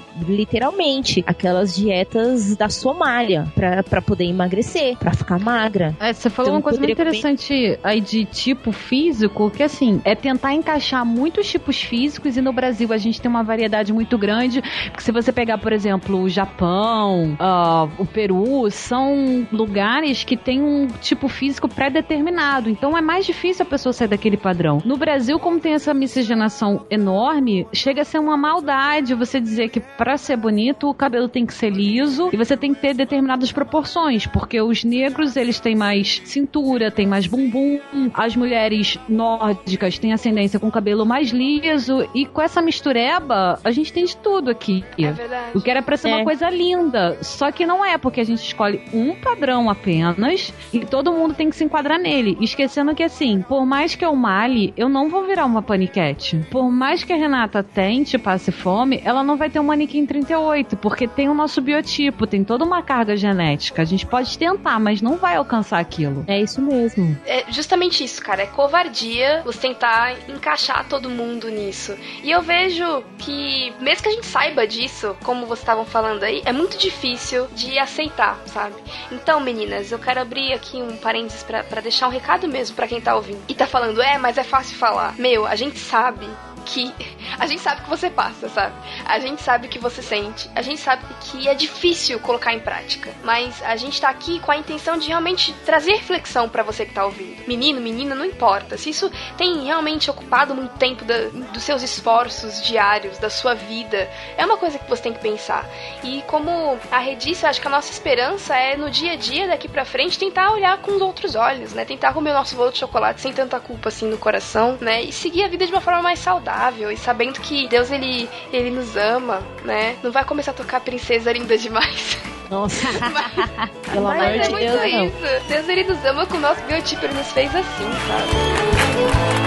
[0.50, 1.24] literalmente.
[1.28, 5.96] Aquelas dietas da Somália, pra, pra poder emagrecer, pra ficar magra.
[6.00, 9.64] É, você falou Então, uma coisa muito poderia comer- interessante aí de tipo físico, que
[9.64, 13.92] assim, é tentar encaixar muitos tipos físicos e no Brasil a gente tem uma variedade
[13.94, 20.24] muito grande, porque se você pegar, por exemplo, o Japão, ah, o Peru, são lugares
[20.24, 24.82] que tem um tipo físico pré-determinado, então é mais difícil a pessoa sair daquele padrão.
[24.86, 29.80] No Brasil, como tem essa miscigenação enorme, chega a ser uma maldade você dizer que
[29.80, 33.52] pra ser bonito o cabelo tem que ser liso e você tem que ter determinadas
[33.52, 37.80] proporções, porque os negros eles têm mais cintura, têm mais bumbum,
[38.14, 43.92] as mulheres nórdicas têm ascendência com cabelo mais liso e com essa mistureba a gente
[43.92, 44.84] tem de tudo aqui.
[44.98, 45.58] É verdade.
[45.58, 46.19] O que era pra ser É.
[46.20, 50.80] uma coisa linda, só que não é, porque a gente escolhe um padrão apenas e
[50.80, 54.74] todo mundo tem que se enquadrar nele, esquecendo que assim, por mais que eu male,
[54.76, 56.38] eu não vou virar uma paniquete.
[56.52, 60.78] Por mais que a Renata tente, passe fome, ela não vai ter um manequim 38,
[60.78, 63.82] porque tem o nosso biotipo, tem toda uma carga genética.
[63.82, 66.24] A gente pode tentar, mas não vai alcançar aquilo.
[66.28, 67.18] É isso mesmo.
[67.26, 68.44] É justamente isso, cara.
[68.44, 71.96] É covardia você tentar encaixar todo mundo nisso.
[72.24, 76.42] E eu vejo que, mesmo que a gente saiba disso, como vocês estavam falando aí,
[76.46, 78.76] é muito difícil de aceitar, sabe?
[79.12, 83.00] Então, meninas, eu quero abrir aqui um parênteses pra deixar um recado mesmo pra quem
[83.00, 83.42] tá ouvindo.
[83.48, 85.16] E tá falando, é, mas é fácil falar.
[85.18, 86.28] Meu, a gente sabe
[86.60, 86.94] que.
[87.38, 88.74] A gente sabe que você passa, sabe?
[89.06, 90.50] A gente sabe o que você sente.
[90.56, 93.12] A gente sabe que é difícil colocar em prática.
[93.24, 96.94] Mas a gente tá aqui com a intenção de realmente trazer reflexão pra você que
[96.94, 97.48] tá ouvindo.
[97.48, 98.78] Menino, menina, não importa.
[98.78, 104.10] Se isso tem realmente ocupado muito tempo da- dos seus esforços diários, da sua vida,
[104.38, 105.66] é uma coisa que você tem que pensar.
[106.04, 109.68] E como a eu acho que a nossa esperança é no dia a dia, daqui
[109.68, 111.86] pra frente, tentar olhar com os outros olhos, né?
[111.86, 115.02] Tentar comer o nosso bolo de chocolate sem tanta culpa assim no coração, né?
[115.02, 116.49] E seguir a vida de uma forma mais saudável
[116.92, 119.96] e sabendo que Deus ele, ele nos ama, né?
[120.04, 122.18] Não vai começar a tocar princesa linda demais.
[122.50, 122.88] Nossa.
[123.92, 125.06] Pelo Mas amor é de muito Deus, não.
[125.06, 125.48] isso.
[125.48, 129.40] Deus ele nos ama com o nosso biotipo, ele nos fez assim, sabe?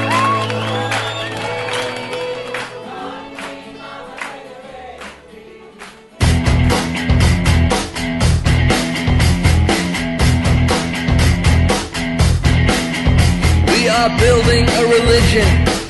[13.67, 15.82] We are building a religion.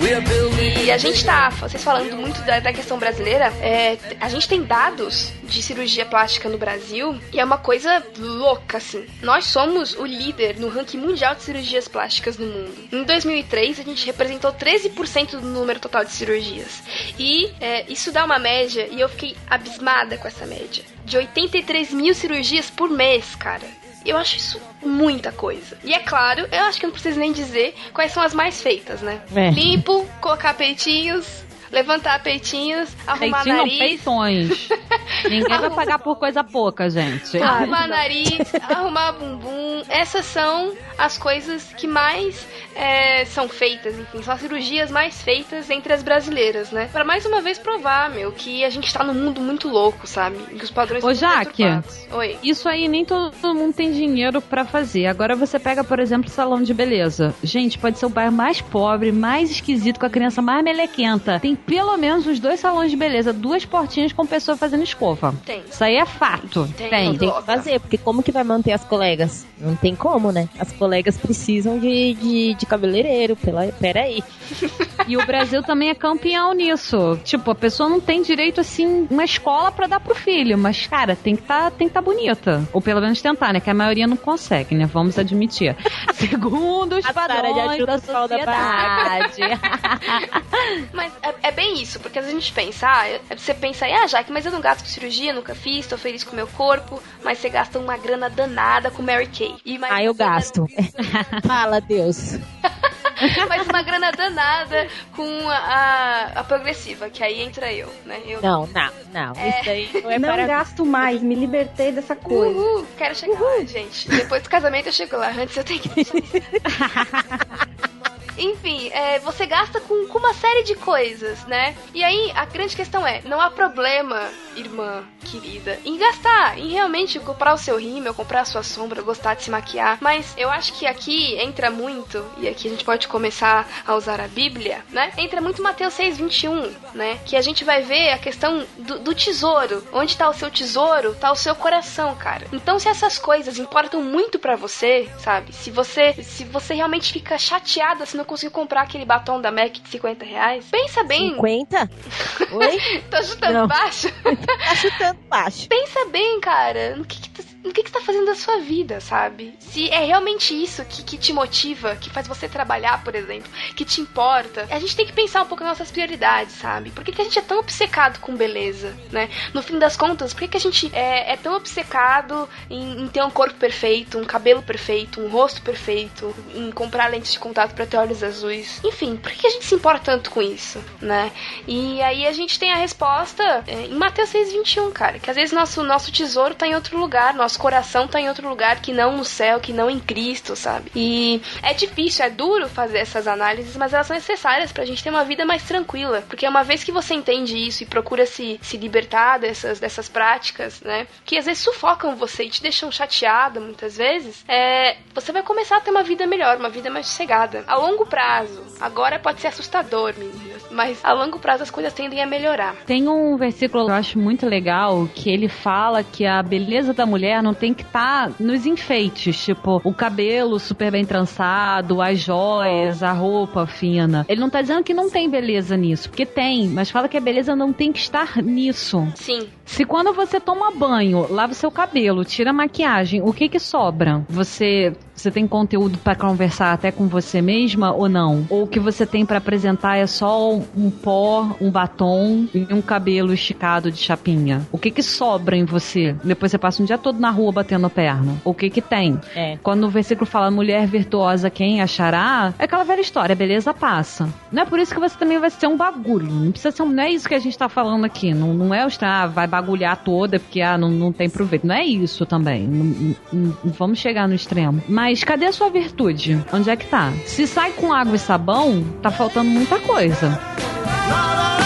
[0.93, 5.33] A gente tá, vocês falando muito da, da questão brasileira, é, a gente tem dados
[5.43, 9.07] de cirurgia plástica no Brasil e é uma coisa louca, assim.
[9.23, 12.75] Nós somos o líder no ranking mundial de cirurgias plásticas no mundo.
[12.93, 16.83] Em 2003, a gente representou 13% do número total de cirurgias.
[17.19, 21.93] E é, isso dá uma média, e eu fiquei abismada com essa média, de 83
[21.93, 23.82] mil cirurgias por mês, cara.
[24.05, 25.77] Eu acho isso muita coisa.
[25.85, 29.01] E é claro, eu acho que não preciso nem dizer quais são as mais feitas,
[29.01, 29.21] né?
[29.35, 29.51] É.
[29.51, 31.42] Limpo, colocar peitinhos,
[31.73, 33.79] levantar peitinhos, arrumar Peitinho nariz.
[33.79, 34.69] peitões.
[35.25, 37.39] Ninguém vai pagar por coisa pouca, gente.
[37.39, 39.83] Arrumar nariz, arrumar bumbum.
[39.89, 45.71] Essas são as coisas que mais é, são feitas, enfim, são as cirurgias mais feitas
[45.71, 46.89] entre as brasileiras, né?
[46.93, 50.37] Pra mais uma vez provar, meu, que a gente tá num mundo muito louco, sabe?
[50.51, 51.65] E que os padrões Ô, são muito Jaque.
[52.13, 52.39] Oi.
[52.43, 55.07] Isso aí nem todo mundo tem dinheiro pra fazer.
[55.07, 57.35] Agora você pega, por exemplo, o salão de beleza.
[57.43, 61.41] Gente, pode ser o bairro mais pobre, mais esquisito, com a criança mais melequenta.
[61.41, 65.35] Tem pelo menos os dois salões de beleza, duas portinhas com pessoa fazendo escova.
[65.45, 65.63] Tem.
[65.71, 66.69] Isso aí é fato.
[66.77, 66.91] Tem.
[66.91, 67.19] Tem.
[67.19, 69.47] Tem que fazer, porque como que vai manter as colegas?
[69.59, 70.49] Não tem como, né?
[70.59, 74.23] As colegas precisam de, de, de cabeleireiro, pela, peraí.
[75.07, 77.19] E o Brasil também é campeão nisso.
[77.25, 80.57] Tipo, a pessoa não tem direito, assim, uma escola pra dar pro filho.
[80.57, 82.63] Mas, cara, tem que tá, tem que tá bonita.
[82.73, 83.61] Ou pelo menos tentar, né?
[83.61, 84.87] Que a maioria não consegue, né?
[84.87, 85.77] Vamos admitir.
[86.15, 89.43] Segundo os A padrões da sociedade.
[90.93, 93.87] Mas é, é bem isso, porque às vezes a gente pensa, ah, é- você pensa,
[93.87, 96.47] ah, Jaque, mas eu não gasto com cirurgia, nunca fiz, tô feliz com o meu
[96.49, 99.55] corpo, mas você gasta uma grana danada com Mary Kay.
[99.65, 100.67] E mais Ah, eu gasto.
[101.47, 102.39] Fala, Deus.
[103.49, 108.21] Mas uma grana danada com a, a, a progressiva, que aí entra eu, né?
[108.27, 109.33] Eu Não, não, não.
[109.41, 109.61] É.
[109.61, 112.59] Isso aí não é não para gasto mais, me libertei dessa coisa.
[112.59, 114.09] Uhul, quero chegar lá, gente.
[114.09, 116.33] Depois do casamento eu chego lá, antes eu tenho que deixar isso.
[118.39, 121.77] Enfim, é, você gasta com, com uma série de coisas, né?
[121.95, 127.19] E aí a grande questão é: não há problema, irmã querida, em gastar, em realmente
[127.21, 129.99] comprar o seu rímel, comprar a sua sombra, gostar de se maquiar.
[130.01, 134.21] Mas eu acho que aqui entra muito, e aqui a gente pode começar a usar
[134.21, 135.13] a Bíblia, né?
[135.17, 137.19] Entra muito Mateus 6,21, né?
[137.25, 139.87] Que a gente vai ver a questão do, do tesouro.
[139.93, 142.47] Onde tá o seu tesouro, tá o seu coração, cara.
[142.53, 145.53] Então, se essas coisas importam muito pra você, sabe?
[145.53, 149.81] Se você, se você realmente fica chateada se não conseguir comprar aquele batom da MAC
[149.81, 151.31] de 50 reais, pensa bem.
[151.35, 151.91] 50?
[152.53, 153.03] Oi?
[153.11, 153.67] Tô chutando Não.
[153.69, 154.09] baixo?
[154.63, 155.69] Tá chutando baixo.
[155.69, 158.59] Pensa bem, cara, no que que, tá, no que que você tá fazendo da sua
[158.59, 159.55] vida, sabe?
[159.61, 163.85] Se é realmente isso que, que te motiva, que faz você trabalhar, por exemplo, que
[163.85, 166.91] te importa, a gente tem que pensar um pouco nas nossas prioridades, sabe?
[166.91, 169.29] Por que, que a gente é tão obcecado com beleza, né?
[169.55, 173.09] No fim das contas, por que, que a gente é, é tão obcecado em, em
[173.09, 177.75] ter um corpo perfeito, um cabelo perfeito, um rosto perfeito, em comprar lentes de contato
[177.75, 178.81] pra ter olhos azuis?
[178.85, 181.33] Enfim, por que, que a gente se importa tanto com isso, né?
[181.67, 185.19] E aí a gente tem a resposta é, em Mateus 6,21, cara.
[185.19, 188.49] Que às vezes nosso, nosso tesouro tá em outro lugar, nosso coração tá em outro
[188.49, 190.91] lugar que não no céu, que não em Cristo, sabe?
[190.95, 195.11] E é difícil, é duro fazer essas análises, mas elas são necessárias pra gente ter
[195.11, 196.23] uma vida mais tranquila.
[196.29, 200.81] Porque uma vez que você entende isso e procura se, se libertar dessas, dessas práticas,
[200.81, 201.07] né?
[201.25, 205.77] Que às vezes sufocam você e te deixam chateada muitas vezes, é, você vai começar
[205.77, 207.65] a ter uma vida melhor, uma vida mais sossegada.
[207.67, 208.63] A longo prazo.
[208.81, 210.62] Agora pode ser assustador, meninas.
[210.73, 212.77] Mas a longo prazo as coisas tendem a melhorar.
[212.87, 217.07] Tem um versículo que eu acho muito legal que ele fala que a beleza da
[217.07, 223.03] mulher não tem que estar nos enfeites, tipo o cabelo super bem trançado, as joias,
[223.03, 224.25] a roupa fina.
[224.29, 227.21] Ele não tá dizendo que não tem beleza nisso, porque tem, mas fala que a
[227.21, 229.07] beleza não tem que estar nisso.
[229.15, 229.49] Sim.
[229.65, 233.59] Se quando você toma banho, lava o seu cabelo, tira a maquiagem, o que que
[233.59, 234.25] sobra?
[234.29, 238.45] Você você tem conteúdo pra conversar até com você mesma ou não?
[238.51, 242.83] Ou o que você tem pra apresentar é só um pó, um batom e um
[242.83, 244.67] cabelo esticado de chapinha?
[244.73, 246.17] O que que sobra em você?
[246.25, 248.37] Depois você passa um dia todo na rua batendo perna.
[248.45, 249.21] O que que tem?
[249.35, 249.59] É.
[249.63, 254.29] Quando o versículo fala mulher virtuosa quem achará, é aquela velha história, beleza passa.
[254.51, 256.33] Não é por isso que você também vai ser um bagulho.
[256.33, 258.35] Não precisa ser um, não é isso que a gente tá falando aqui.
[258.35, 261.67] Não, não é o ah, vai bagulhar toda porque ah, não, não tem proveito.
[261.67, 262.67] Não é isso também.
[262.67, 264.83] Não, não- não- não vamos chegar no extremo.
[264.89, 266.39] Mas cadê a sua virtude?
[266.53, 267.13] Onde é que tá?
[267.25, 270.39] Se sai com água e sabão, tá faltando muita coisa.
[270.59, 271.62] Isso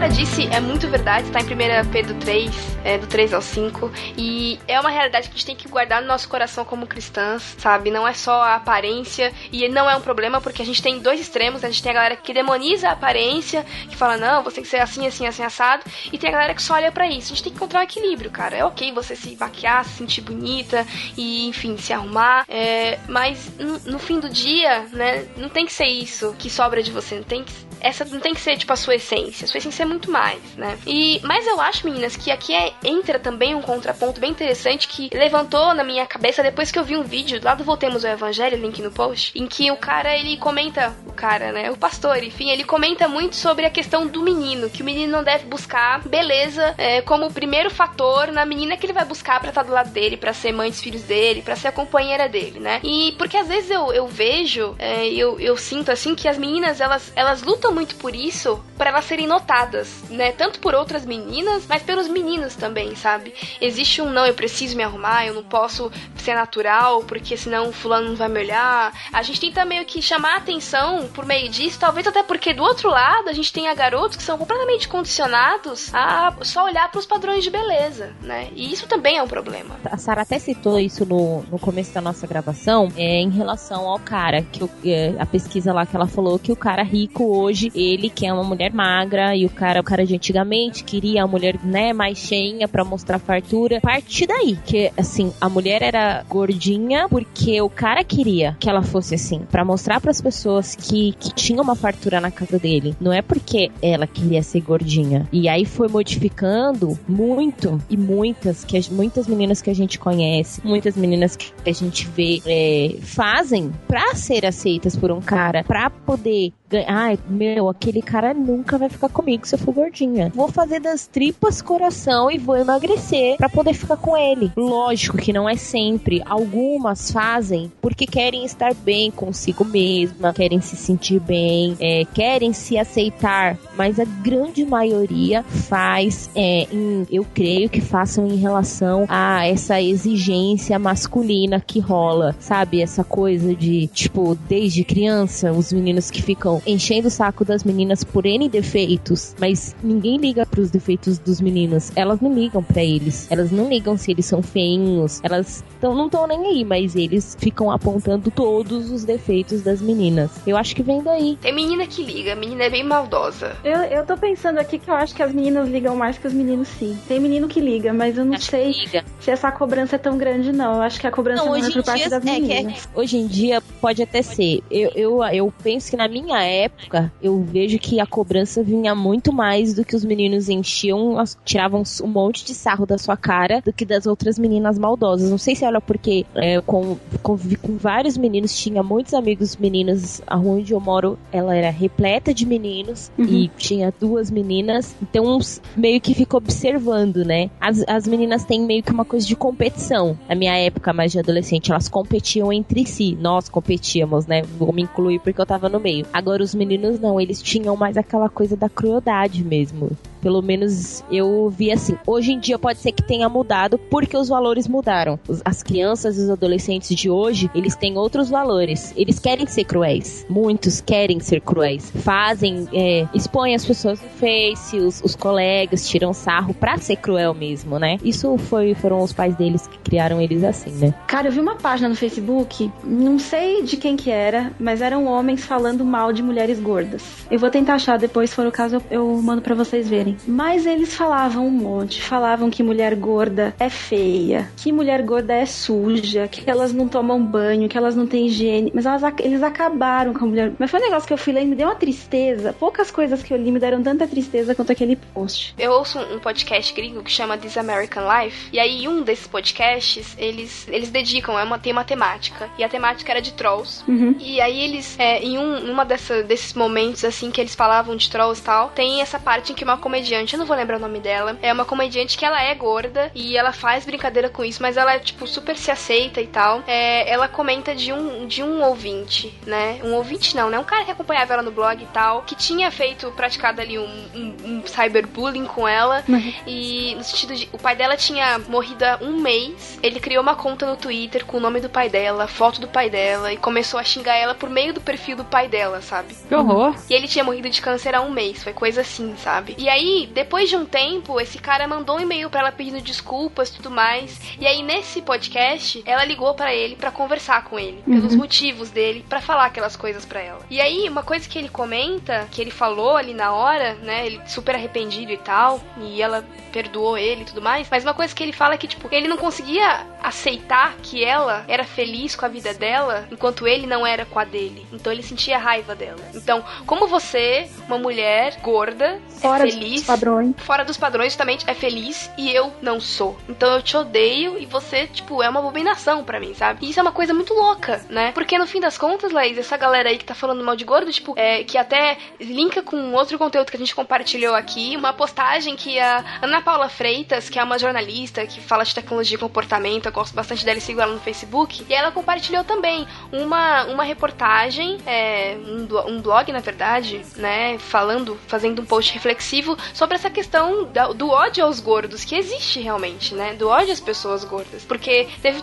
[0.00, 2.50] que a Sara disse é muito verdade, está em 1 Pedro 3,
[2.84, 3.90] é, do 3 ao 5.
[4.16, 7.54] E é uma realidade que a gente tem que guardar no nosso coração como cristãs,
[7.58, 7.90] sabe?
[7.90, 11.20] Não é só a aparência, e não é um problema, porque a gente tem dois
[11.20, 11.68] extremos, né?
[11.68, 14.70] a gente tem a galera que demoniza a aparência, que fala, não, você tem que
[14.70, 17.32] ser assim, assim, assim, assado, e tem a galera que só olha para isso.
[17.32, 18.56] A gente tem que encontrar um equilíbrio, cara.
[18.56, 20.86] É ok você se maquiar, se sentir bonita,
[21.16, 25.72] e enfim, se arrumar, é, mas no, no fim do dia, né, não tem que
[25.72, 28.72] ser isso que sobra de você, não tem que essa não tem que ser tipo
[28.72, 29.44] a sua essência.
[29.44, 30.78] A sua essência é muito mais, né?
[30.86, 35.10] E mas eu acho, meninas, que aqui é, entra também um contraponto bem interessante que
[35.12, 38.56] levantou na minha cabeça depois que eu vi um vídeo lá do Voltemos ao Evangelho,
[38.56, 42.50] link no post, em que o cara ele comenta, o cara, né, o pastor, enfim,
[42.50, 46.74] ele comenta muito sobre a questão do menino, que o menino não deve buscar beleza
[46.78, 49.90] é, como o primeiro fator na menina que ele vai buscar para estar do lado
[49.90, 52.80] dele, para ser mãe dos filhos dele, para ser a companheira dele, né?
[52.82, 56.80] E porque às vezes eu, eu vejo, é, eu, eu sinto assim que as meninas
[56.80, 60.32] elas, elas lutam muito por isso, para elas serem notadas, né?
[60.32, 63.34] Tanto por outras meninas, mas pelos meninos também, sabe?
[63.60, 67.72] Existe um não, eu preciso me arrumar, eu não posso ser natural, porque senão o
[67.72, 68.92] fulano não vai me olhar.
[69.12, 72.62] A gente tenta meio que chamar a atenção por meio disso, talvez até porque do
[72.62, 77.06] outro lado a gente tenha garotos que são completamente condicionados a só olhar para os
[77.06, 78.48] padrões de beleza, né?
[78.54, 79.76] E isso também é um problema.
[79.84, 83.98] A Sara até citou isso no, no começo da nossa gravação, é, em relação ao
[83.98, 88.10] cara, que é, a pesquisa lá que ela falou que o cara rico hoje ele
[88.10, 91.58] que é uma mulher magra e o cara, o cara de antigamente queria a mulher,
[91.62, 93.80] né, mais cheinha para mostrar fartura.
[93.80, 99.14] Parte daí que assim, a mulher era gordinha porque o cara queria que ela fosse
[99.14, 102.94] assim, para mostrar para as pessoas que que tinha uma fartura na casa dele.
[103.00, 105.28] Não é porque ela queria ser gordinha.
[105.32, 110.96] E aí foi modificando muito e muitas que muitas meninas que a gente conhece, muitas
[110.96, 116.52] meninas que a gente vê é, fazem para ser aceitas por um cara, para poder
[116.86, 120.30] Ai, meu, aquele cara nunca vai ficar comigo se eu for gordinha.
[120.34, 124.52] Vou fazer das tripas coração e vou emagrecer para poder ficar com ele.
[124.56, 126.22] Lógico que não é sempre.
[126.24, 132.78] Algumas fazem porque querem estar bem consigo mesma, querem se sentir bem, é, querem se
[132.78, 133.58] aceitar.
[133.76, 139.80] Mas a grande maioria faz, é, em, eu creio que façam em relação a essa
[139.80, 142.82] exigência masculina que rola, sabe?
[142.82, 148.04] Essa coisa de, tipo, desde criança, os meninos que ficam enchendo o saco das meninas
[148.04, 151.92] por N defeitos, mas ninguém liga pros defeitos dos meninos.
[151.96, 153.30] Elas não ligam para eles.
[153.30, 155.20] Elas não ligam se eles são feinhos.
[155.22, 160.30] Elas tão, não estão nem aí, mas eles ficam apontando todos os defeitos das meninas.
[160.46, 161.38] Eu acho que vem daí.
[161.40, 163.56] Tem menina que liga, a menina é bem maldosa.
[163.64, 166.32] Eu, eu tô pensando aqui que eu acho que as meninas ligam mais que os
[166.32, 166.98] meninos, sim.
[167.08, 168.72] Tem menino que liga, mas eu não acho sei
[169.20, 170.74] se essa cobrança é tão grande, não.
[170.74, 172.88] Eu acho que a cobrança não, não é por parte das é, meninas.
[172.94, 174.62] É, hoje em dia pode até ser.
[174.70, 179.32] Eu, eu, eu penso que na minha época, eu vejo que a cobrança vinha muito
[179.32, 183.72] mais do que os meninos enchiam, tiravam um monte de sarro da sua cara do
[183.72, 185.30] que das outras meninas maldosas.
[185.30, 190.20] Não sei se olha porque é, com, convivi com vários meninos, tinha muitos amigos meninos.
[190.26, 193.24] A rua onde eu moro, ela era repleta de meninos uhum.
[193.24, 194.94] e tinha duas meninas.
[195.02, 195.38] Então,
[195.76, 197.50] meio que fica observando, né?
[197.60, 200.18] As, as meninas têm meio que uma coisa de competição.
[200.28, 203.16] Na minha época, mais de adolescente, elas competiam entre si.
[203.20, 204.42] Nós competíamos, né?
[204.42, 206.06] Vou me incluir porque eu tava no meio.
[206.12, 209.90] Agora, Agora, os meninos não, eles tinham mais aquela coisa da crueldade mesmo.
[210.20, 211.96] Pelo menos eu vi assim.
[212.06, 215.18] Hoje em dia pode ser que tenha mudado porque os valores mudaram.
[215.44, 218.92] As crianças e os adolescentes de hoje, eles têm outros valores.
[218.96, 220.26] Eles querem ser cruéis.
[220.28, 221.90] Muitos querem ser cruéis.
[221.90, 227.32] Fazem, é, expõem as pessoas no Face, os, os colegas, tiram sarro pra ser cruel
[227.32, 227.98] mesmo, né?
[228.04, 230.94] Isso foi, foram os pais deles que criaram eles assim, né?
[231.06, 235.06] Cara, eu vi uma página no Facebook, não sei de quem que era, mas eram
[235.06, 237.26] homens falando mal de mulheres gordas.
[237.30, 240.16] Eu vou tentar achar depois, se for o caso, eu, eu mando para vocês verem.
[240.26, 242.00] Mas eles falavam um monte.
[242.02, 247.22] Falavam que mulher gorda é feia, que mulher gorda é suja, que elas não tomam
[247.22, 248.70] banho, que elas não têm higiene.
[248.74, 250.52] Mas elas, eles acabaram com a mulher.
[250.58, 252.52] Mas foi um negócio que eu fui ler e me deu uma tristeza.
[252.52, 255.54] Poucas coisas que eu li me deram tanta tristeza quanto aquele post.
[255.58, 258.48] Eu ouço um podcast gringo que chama This American Life.
[258.52, 262.48] E aí, um desses podcasts, eles, eles dedicam, é uma, tem uma temática.
[262.58, 263.82] E a temática era de trolls.
[263.88, 264.14] Uhum.
[264.18, 265.84] E aí, eles, é, em um, uma
[266.22, 269.54] dessa, desses momentos, assim, que eles falavam de trolls e tal, tem essa parte em
[269.54, 272.42] que uma comediante, eu não vou lembrar o nome dela, é uma comediante que ela
[272.42, 276.20] é gorda e ela faz brincadeira com isso, mas ela é, tipo, super se aceita
[276.20, 276.62] e tal.
[276.66, 279.80] É, ela comenta de um, de um ouvinte, né?
[279.84, 280.58] Um ouvinte não, né?
[280.58, 284.04] Um cara que acompanhava ela no blog e tal, que tinha feito, praticado ali um,
[284.14, 286.04] um, um cyberbullying com ela.
[286.08, 286.34] Uhum.
[286.46, 287.48] E no sentido de.
[287.52, 289.78] O pai dela tinha morrido há um mês.
[289.82, 292.88] Ele criou uma conta no Twitter com o nome do pai dela, foto do pai
[292.88, 295.99] dela, e começou a xingar ela por meio do perfil do pai dela, sabe?
[296.28, 296.74] Que horror!
[296.88, 298.42] E ele tinha morrido de câncer há um mês.
[298.42, 299.54] Foi coisa assim, sabe?
[299.58, 303.48] E aí depois de um tempo, esse cara mandou um e-mail para ela pedindo desculpas
[303.48, 304.20] e tudo mais.
[304.38, 309.04] E aí, nesse podcast, ela ligou para ele para conversar com ele, pelos motivos dele,
[309.08, 310.40] para falar aquelas coisas para ela.
[310.50, 314.06] E aí, uma coisa que ele comenta, que ele falou ali na hora, né?
[314.06, 317.68] Ele super arrependido e tal, e ela perdoou ele e tudo mais.
[317.70, 321.44] Mas uma coisa que ele fala é que, tipo, ele não conseguia aceitar que ela
[321.46, 324.66] era feliz com a vida dela, enquanto ele não era com a dele.
[324.72, 325.89] Então ele sentia raiva dela.
[326.14, 330.34] Então, como você, uma mulher gorda, Fora é feliz, dos padrões.
[330.38, 333.16] fora dos padrões, justamente é feliz e eu não sou.
[333.28, 336.64] Então eu te odeio e você, tipo, é uma abominação pra mim, sabe?
[336.64, 338.12] E isso é uma coisa muito louca, né?
[338.12, 340.90] Porque no fim das contas, Laís, essa galera aí que tá falando mal de gordo,
[340.92, 345.56] tipo, é, que até linka com outro conteúdo que a gente compartilhou aqui, uma postagem
[345.56, 349.86] que a Ana Paula Freitas, que é uma jornalista que fala de tecnologia e comportamento,
[349.86, 353.84] eu gosto bastante dela e sigo ela no Facebook, e ela compartilhou também uma, uma
[353.84, 359.96] reportagem, é, um, blo- um blog, na verdade, né, falando, fazendo um post reflexivo sobre
[359.96, 364.64] essa questão do ódio aos gordos, que existe realmente, né, do ódio às pessoas gordas.
[364.64, 365.42] Porque teve,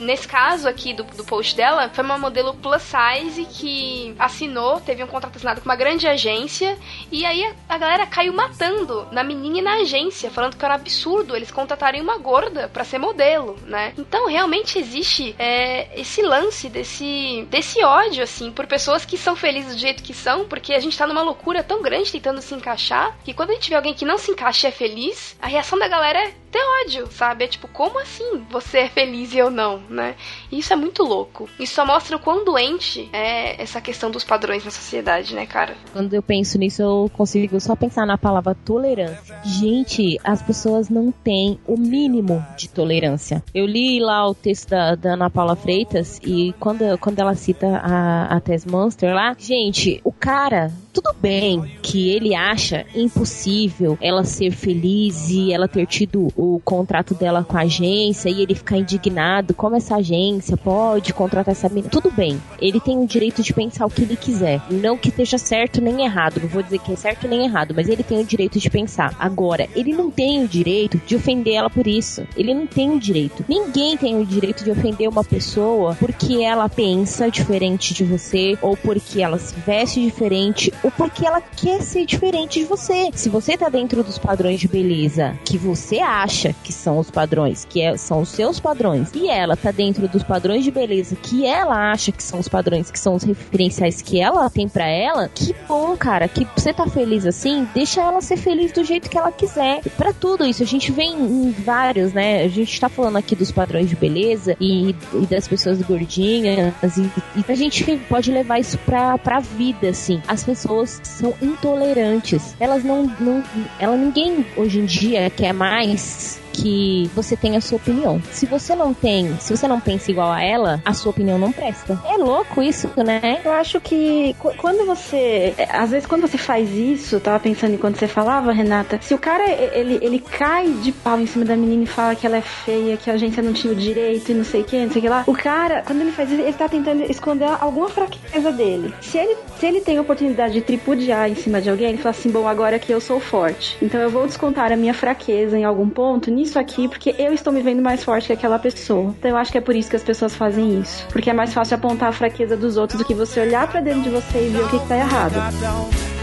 [0.00, 5.02] nesse caso aqui do, do post dela, foi uma modelo plus size que assinou, teve
[5.02, 6.78] um contrato assinado com uma grande agência,
[7.10, 10.76] e aí a, galera caiu matando na menina e na agência, falando que era um
[10.76, 13.92] absurdo eles contratarem uma gorda pra ser modelo, né?
[13.96, 19.67] Então realmente existe é, esse lance desse, desse ódio, assim, por pessoas que são felizes
[19.68, 23.16] do jeito que são, porque a gente tá numa loucura tão grande tentando se encaixar,
[23.24, 25.78] que quando a gente vê alguém que não se encaixa e é feliz, a reação
[25.78, 27.44] da galera é ter ódio, sabe?
[27.44, 30.14] É tipo, como assim você é feliz e eu não, né?
[30.50, 31.48] E isso é muito louco.
[31.58, 35.76] Isso só mostra o quão doente é essa questão dos padrões na sociedade, né, cara?
[35.92, 39.40] Quando eu penso nisso, eu consigo só pensar na palavra tolerância.
[39.44, 43.42] Gente, as pessoas não têm o mínimo de tolerância.
[43.54, 47.66] Eu li lá o texto da, da Ana Paula Freitas e quando, quando ela cita
[47.66, 54.24] a, a Tess Monster lá, gente, o cara, tudo bem que ele acha impossível ela
[54.24, 58.78] ser feliz e ela ter tido o contrato dela com a agência e ele ficar
[58.78, 61.88] indignado, como essa agência pode contratar essa menina.
[61.88, 64.60] Tudo bem, ele tem o direito de pensar o que ele quiser.
[64.68, 67.88] Não que esteja certo nem errado, não vou dizer que é certo nem errado, mas
[67.88, 69.14] ele tem o direito de pensar.
[69.20, 72.26] Agora, ele não tem o direito de ofender ela por isso.
[72.36, 73.44] Ele não tem o direito.
[73.48, 78.76] Ninguém tem o direito de ofender uma pessoa porque ela pensa diferente de você, ou
[78.76, 83.10] porque ela se veste diferente, porque ela quer ser diferente de você.
[83.14, 87.64] Se você tá dentro dos padrões de beleza que você acha que são os padrões,
[87.64, 91.44] que é- são os seus padrões, e ela tá dentro dos padrões de beleza que
[91.46, 95.28] ela acha que são os padrões, que são os referenciais que ela tem pra ela,
[95.28, 99.18] que bom, cara, que você tá feliz assim, deixa ela ser feliz do jeito que
[99.18, 99.80] ela quiser.
[99.96, 102.42] Pra tudo isso, a gente vem em vários, né?
[102.44, 107.02] A gente tá falando aqui dos padrões de beleza e, e das pessoas gordinhas, e,
[107.36, 110.20] e a gente pode levar isso pra, pra vida, assim.
[110.26, 110.67] As pessoas
[111.02, 112.54] são intolerantes.
[112.60, 113.42] Elas não, não.
[113.78, 118.20] Ela ninguém hoje em dia quer mais que você tenha a sua opinião.
[118.30, 121.52] Se você não tem, se você não pensa igual a ela, a sua opinião não
[121.52, 121.98] presta.
[122.08, 123.40] É louco isso, né?
[123.44, 125.54] Eu acho que qu- quando você.
[125.56, 129.18] é, Às vezes, quando você faz isso, tava pensando enquanto você falava, Renata, se o
[129.18, 132.40] cara ele, ele cai de pau em cima da menina e fala que ela é
[132.42, 134.98] feia, que a agência não tinha o direito e não sei o que, não sei
[135.00, 138.50] o que lá, o cara, quando ele faz isso, ele tá tentando esconder alguma fraqueza
[138.52, 138.92] dele.
[139.00, 142.10] Se ele, se ele tem a oportunidade de tripudiar em cima de alguém, ele fala
[142.10, 143.76] assim: bom, agora que eu sou forte.
[143.82, 147.52] Então eu vou descontar a minha fraqueza em algum ponto nisso aqui, porque eu estou
[147.52, 149.12] me vendo mais forte que aquela pessoa.
[149.18, 151.04] Então eu acho que é por isso que as pessoas fazem isso.
[151.08, 154.02] Porque é mais fácil apontar a fraqueza dos outros do que você olhar pra dentro
[154.02, 156.17] de você e ver o que, que tá errado.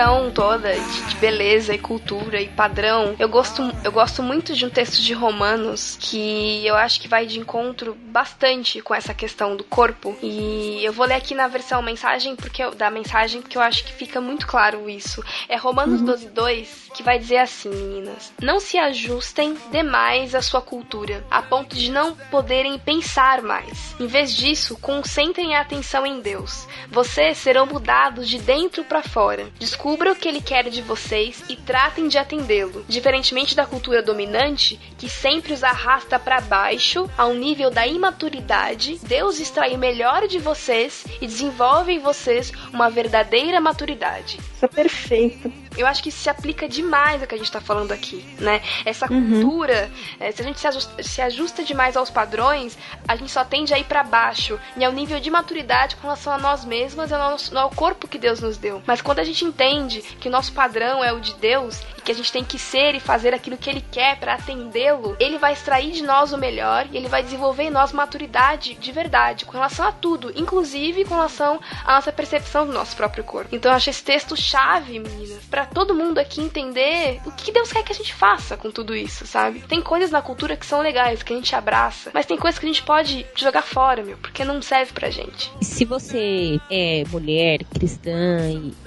[0.00, 4.64] Questão toda de, de beleza e cultura e padrão, eu gosto, eu gosto muito de
[4.64, 9.54] um texto de Romanos que eu acho que vai de encontro bastante com essa questão
[9.56, 10.16] do corpo.
[10.22, 13.84] E eu vou ler aqui na versão mensagem porque eu- da mensagem porque eu acho
[13.84, 15.22] que fica muito claro isso.
[15.48, 20.62] É Romanos 12, 2 que vai dizer assim, meninas: Não se ajustem demais à sua
[20.62, 23.94] cultura, a ponto de não poderem pensar mais.
[24.00, 26.66] Em vez disso, concentrem a atenção em Deus.
[26.90, 29.46] Vocês serão mudados de dentro para fora.
[29.90, 32.84] Descubra o que ele quer de vocês e tratem de atendê-lo.
[32.88, 39.40] Diferentemente da cultura dominante, que sempre os arrasta para baixo, ao nível da imaturidade, Deus
[39.40, 44.38] extrai o melhor de vocês e desenvolve em vocês uma verdadeira maturidade.
[44.54, 45.52] Isso é perfeito.
[45.76, 48.60] Eu acho que isso se aplica demais ao que a gente tá falando aqui, né?
[48.84, 53.30] Essa cultura, é, se a gente se ajusta, se ajusta demais aos padrões, a gente
[53.30, 54.58] só tende a ir pra baixo.
[54.76, 58.08] E ao nível de maturidade com relação a nós mesmas e ao, nosso, ao corpo
[58.08, 58.82] que Deus nos deu.
[58.86, 62.12] Mas quando a gente entende que o nosso padrão é o de Deus e que
[62.12, 65.52] a gente tem que ser e fazer aquilo que Ele quer para atendê-lo, Ele vai
[65.52, 69.52] extrair de nós o melhor e Ele vai desenvolver em nós maturidade de verdade com
[69.52, 73.54] relação a tudo, inclusive com relação à nossa percepção do nosso próprio corpo.
[73.54, 77.70] Então eu acho esse texto chave, meninas, para todo mundo aqui entender o que Deus
[77.70, 79.60] quer que a gente faça com tudo isso, sabe?
[79.68, 82.64] Tem coisas na cultura que são legais, que a gente abraça, mas tem coisas que
[82.64, 85.52] a gente pode jogar fora, meu, porque não serve pra gente.
[85.60, 88.38] Se você é mulher, cristã,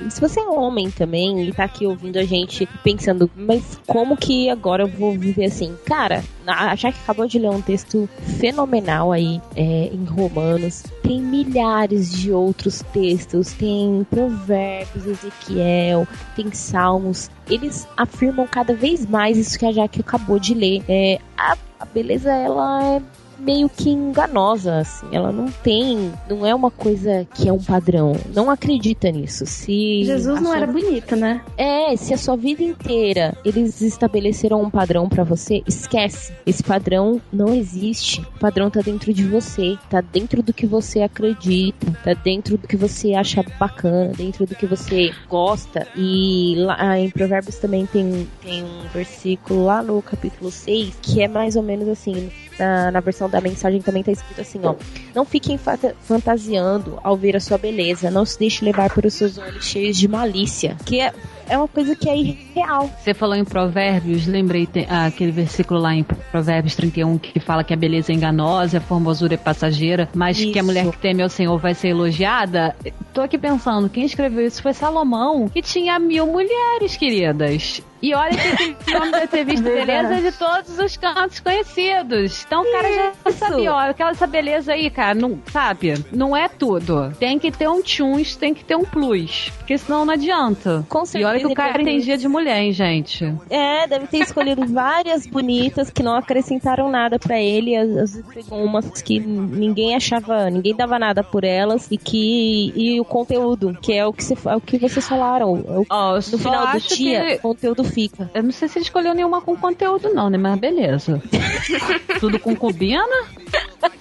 [0.01, 4.17] e se você é homem também e tá aqui ouvindo a gente pensando, mas como
[4.17, 5.77] que agora eu vou viver assim?
[5.85, 8.09] Cara, a Jaque acabou de ler um texto
[8.39, 10.83] fenomenal aí é, em Romanos.
[11.03, 17.29] Tem milhares de outros textos, tem Provérbios, Ezequiel, tem Salmos.
[17.47, 20.81] Eles afirmam cada vez mais isso que a Jaque acabou de ler.
[20.87, 23.01] É, a, a beleza, ela é
[23.43, 25.05] meio que enganosa, assim.
[25.11, 28.13] Ela não tem, não é uma coisa que é um padrão.
[28.33, 29.45] Não acredita nisso.
[29.45, 31.41] Se Jesus não sua- era bonito, né?
[31.57, 36.33] É, se a sua vida inteira eles estabeleceram um padrão pra você, esquece.
[36.45, 38.21] Esse padrão não existe.
[38.21, 42.67] O padrão tá dentro de você, tá dentro do que você acredita, tá dentro do
[42.67, 45.87] que você acha bacana, dentro do que você gosta.
[45.95, 51.27] E lá em Provérbios também tem, tem um versículo lá no capítulo 6 que é
[51.27, 52.29] mais ou menos assim.
[52.57, 54.75] Na, na versão da mensagem também tá escrito assim, ó.
[55.15, 55.59] Não fiquem
[56.01, 58.11] fantasiando ao ver a sua beleza.
[58.11, 60.77] Não se deixe levar pelos seus olhos cheios de malícia.
[60.85, 61.11] Que é,
[61.47, 62.89] é uma coisa que é irreal.
[63.01, 67.63] Você falou em Provérbios, lembrei tem, ah, aquele versículo lá em Provérbios 31 que fala
[67.63, 70.65] que a beleza é enganosa, a formosura é passageira, mas que a Isso.
[70.65, 72.75] mulher que teme ao Senhor vai ser elogiada.
[73.13, 77.81] Tô aqui pensando, quem escreveu isso foi Salomão, que tinha mil mulheres, queridas.
[78.03, 78.75] E olha que
[79.11, 80.07] deve ter visto Verdade.
[80.09, 82.43] beleza de todos os cantos conhecidos.
[82.45, 82.93] Então o cara
[83.25, 85.93] já sabia, ó, aquela essa beleza aí, cara, não, sabe?
[86.11, 87.13] Não é tudo.
[87.17, 89.49] Tem que ter um tchuns, tem que ter um plus.
[89.57, 90.85] Porque senão não adianta.
[90.89, 93.33] Com E olha que o certeza cara tem dia de mulher, hein, gente?
[93.49, 97.75] É, deve ter escolhido várias bonitas que não acrescentaram nada pra ele.
[97.75, 102.99] Às vezes pegou umas que ninguém achava, ninguém dava nada por elas e que e
[102.99, 105.55] o conteúdo, que é o que, você, é o que vocês falaram.
[105.65, 108.29] é o- eu no final do dia, que- o conteúdo fica.
[108.33, 110.37] Eu não sei se ele escolheu nenhuma com conteúdo, não, né?
[110.37, 111.21] Mas beleza.
[112.19, 113.03] Tudo com cubina?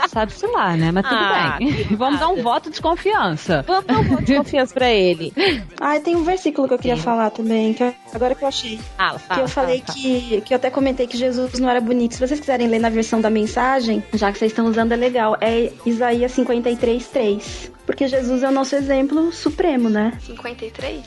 [0.09, 0.91] Sabe-se lá, né?
[0.93, 1.73] Mas tudo Ah, bem.
[1.97, 3.65] Vamos dar um voto de confiança.
[3.67, 5.33] Vamos dar um voto de confiança pra ele.
[5.81, 7.03] Ah, tem um versículo que eu queria Sim.
[7.03, 8.79] falar também, que eu- agora que eu achei.
[8.97, 9.99] Fala, fala, que eu falei fala, fala.
[9.99, 12.15] que, que eu até comentei que Jesus não era bonito.
[12.15, 15.37] Se vocês quiserem ler na versão da mensagem, já que vocês estão usando, é legal.
[15.41, 17.73] É Isaías 53, 3.
[17.85, 20.13] Porque Jesus é o nosso exemplo supremo, né?
[20.25, 21.01] 53?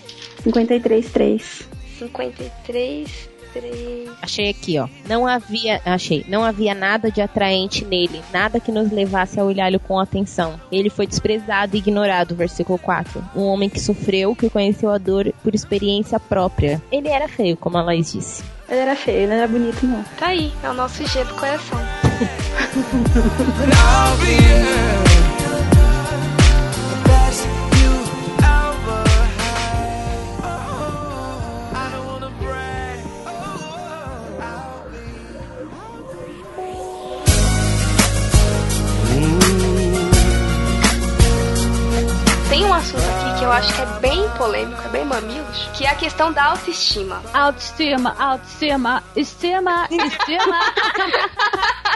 [0.44, 1.70] 53, 3.
[1.98, 4.10] 53, 3.
[4.22, 4.88] Achei aqui, ó.
[5.08, 9.80] Não havia, achei, não havia nada de atraente nele, nada que nos levasse a olhá-lo
[9.80, 10.60] com atenção.
[10.72, 13.24] Ele foi desprezado e ignorado, versículo 4.
[13.36, 16.82] Um homem que sofreu, que conheceu a dor por experiência própria.
[16.92, 18.44] Ele era feio, como a Laís disse.
[18.68, 20.04] Ele era feio, ele não era bonito, não.
[20.18, 21.80] Tá aí, é o nosso do coração.
[42.86, 45.96] assunto aqui que eu acho que é bem polêmico, é bem mamilos, que é a
[45.96, 47.24] questão da autoestima.
[47.34, 50.60] Autoestima, autoestima, estima, estima.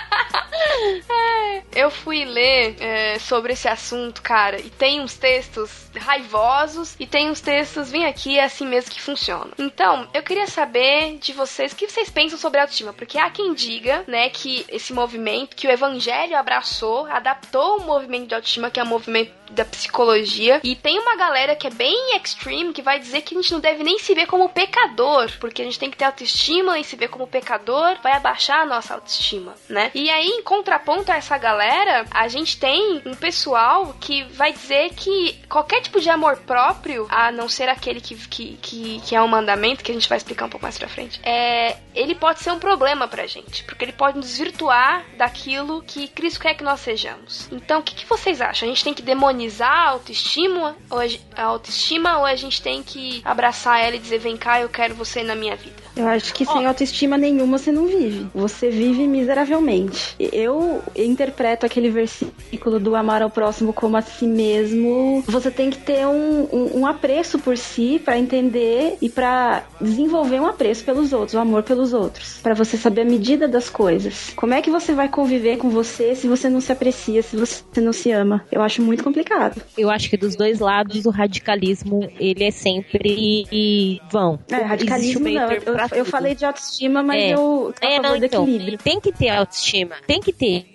[1.75, 7.29] Eu fui ler é, sobre esse assunto, cara, e tem uns textos raivosos e tem
[7.29, 9.51] uns textos, vem aqui, é assim mesmo que funciona.
[9.57, 13.29] Então, eu queria saber de vocês o que vocês pensam sobre a autoestima, porque há
[13.29, 18.69] quem diga, né, que esse movimento, que o evangelho abraçou, adaptou o movimento de autoestima,
[18.69, 22.81] que é o movimento da psicologia, e tem uma galera que é bem extreme, que
[22.81, 25.79] vai dizer que a gente não deve nem se ver como pecador, porque a gente
[25.79, 29.91] tem que ter autoestima e se ver como pecador vai abaixar a nossa autoestima, né?
[29.95, 34.91] E aí, em contraponto a essa galera, a gente tem um pessoal que vai dizer
[34.93, 39.21] que qualquer tipo de amor próprio, a não ser aquele que, que, que, que é
[39.21, 42.39] um mandamento, que a gente vai explicar um pouco mais pra frente, é, ele pode
[42.39, 46.63] ser um problema pra gente, porque ele pode nos desvirtuar daquilo que Cristo quer que
[46.63, 47.49] nós sejamos.
[47.51, 48.67] Então, o que, que vocês acham?
[48.67, 52.61] A gente tem que demoniar demonizar a autoestima, ou a, a autoestima, ou a gente
[52.61, 55.78] tem que abraçar ela e dizer, vem cá, eu quero você na minha vida?
[55.95, 58.27] Eu acho que sem autoestima nenhuma você não vive.
[58.33, 60.15] Você vive miseravelmente.
[60.19, 65.23] Eu interpreto aquele versículo do amar ao próximo como a si mesmo.
[65.27, 70.39] Você tem que ter um, um, um apreço por si para entender e para desenvolver
[70.39, 74.31] um apreço pelos outros, um amor pelos outros, para você saber a medida das coisas.
[74.35, 77.81] Como é que você vai conviver com você se você não se aprecia, se você
[77.81, 78.45] não se ama?
[78.51, 79.61] Eu acho muito complicado.
[79.77, 84.39] Eu acho que dos dois lados o radicalismo ele é sempre e vão.
[84.49, 85.51] É, radicalismo não.
[85.51, 86.11] Eu, pra eu tudo.
[86.11, 87.33] falei de autoestima, mas É.
[87.35, 88.77] eu a É, não, então, equilíbrio.
[88.77, 90.65] tem que ter autoestima, tem que ter.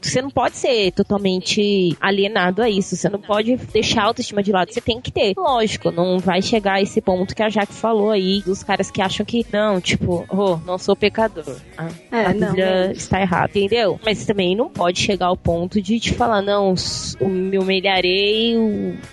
[0.00, 4.52] Você não pode ser totalmente alienado a isso, você não pode deixar a autoestima de
[4.52, 5.34] lado, você tem que ter.
[5.36, 9.00] Lógico, não vai chegar a esse ponto que a Jaque falou aí, dos caras que
[9.00, 11.56] acham que, não, tipo, oh, não sou pecador.
[11.78, 13.98] Ah, É, a não, Bíblia está errada, entendeu?
[14.04, 16.74] Mas também não pode chegar ao ponto de te falar, não,
[17.20, 18.54] me humilharei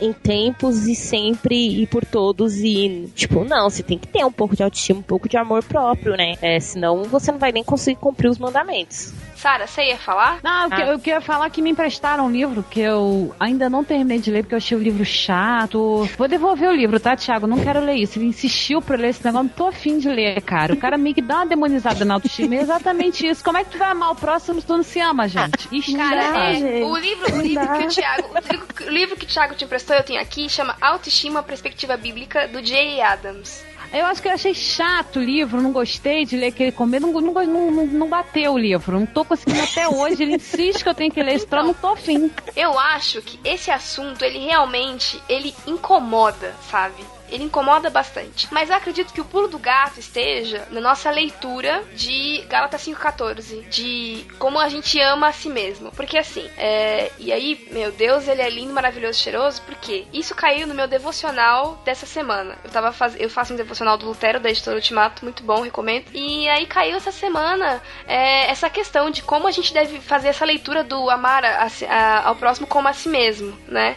[0.02, 4.32] em tempos e sempre e por todos e, tipo, não, você tem que ter um
[4.32, 6.36] pouco de autoestima, um pouco de amor próprio, né?
[6.42, 9.14] É, senão você não vai nem conseguir cumprir os mandamentos.
[9.36, 10.40] Sara, você ia falar?
[10.44, 10.86] Não, eu, que- Ah.
[10.88, 14.44] eu queria falar que me emprestaram um livro que eu ainda não terminei de ler
[14.44, 16.10] porque eu achei o livro chato.
[16.18, 17.48] Vou devolver o livro, tá, Thiago?
[17.48, 18.20] Não quero ler isso.
[18.20, 20.74] Ele insistiu pra ler esse negócio, não tô afim de ler, cara.
[20.74, 22.56] O cara meio que dá uma demonizada na autoestima.
[22.56, 23.42] É exatamente isso.
[23.42, 25.68] Como é que tu vai amar o próximo se tu não se ama, gente?
[25.72, 28.90] Isso Cara, dá, é, gente, o livro, o livro que o Thiago, o livro, o
[28.90, 33.02] livro que o Thiago te emprestou, eu tenho aqui, chama Autoestima, Perspectiva Bíblica, do J.
[33.02, 33.64] Adams.
[33.92, 37.12] Eu acho que eu achei chato o livro, não gostei de ler aquele comer, não,
[37.12, 39.00] não, não, não, bateu o livro.
[39.00, 40.24] Não tô conseguindo até hoje.
[40.24, 42.32] Ele insiste que eu tenho que ler esse troço, não tô afim.
[42.56, 47.04] Eu acho que esse assunto, ele realmente, ele incomoda, sabe?
[47.32, 48.48] Ele incomoda bastante.
[48.52, 53.68] Mas eu acredito que o pulo do gato esteja na nossa leitura de Gálatas 5,14.
[53.70, 55.92] De como a gente ama a si mesmo.
[55.92, 57.12] Porque assim, é...
[57.18, 59.62] e aí, meu Deus, ele é lindo, maravilhoso, cheiroso.
[59.64, 62.58] Porque isso caiu no meu devocional dessa semana.
[62.64, 63.16] Eu tava faz...
[63.20, 66.06] eu faço um devocional do Lutero, da editora Ultimato, muito bom, recomendo.
[66.14, 70.46] E aí caiu essa semana é, essa questão de como a gente deve fazer essa
[70.46, 73.96] leitura do amar a- a ao próximo como a si mesmo, né?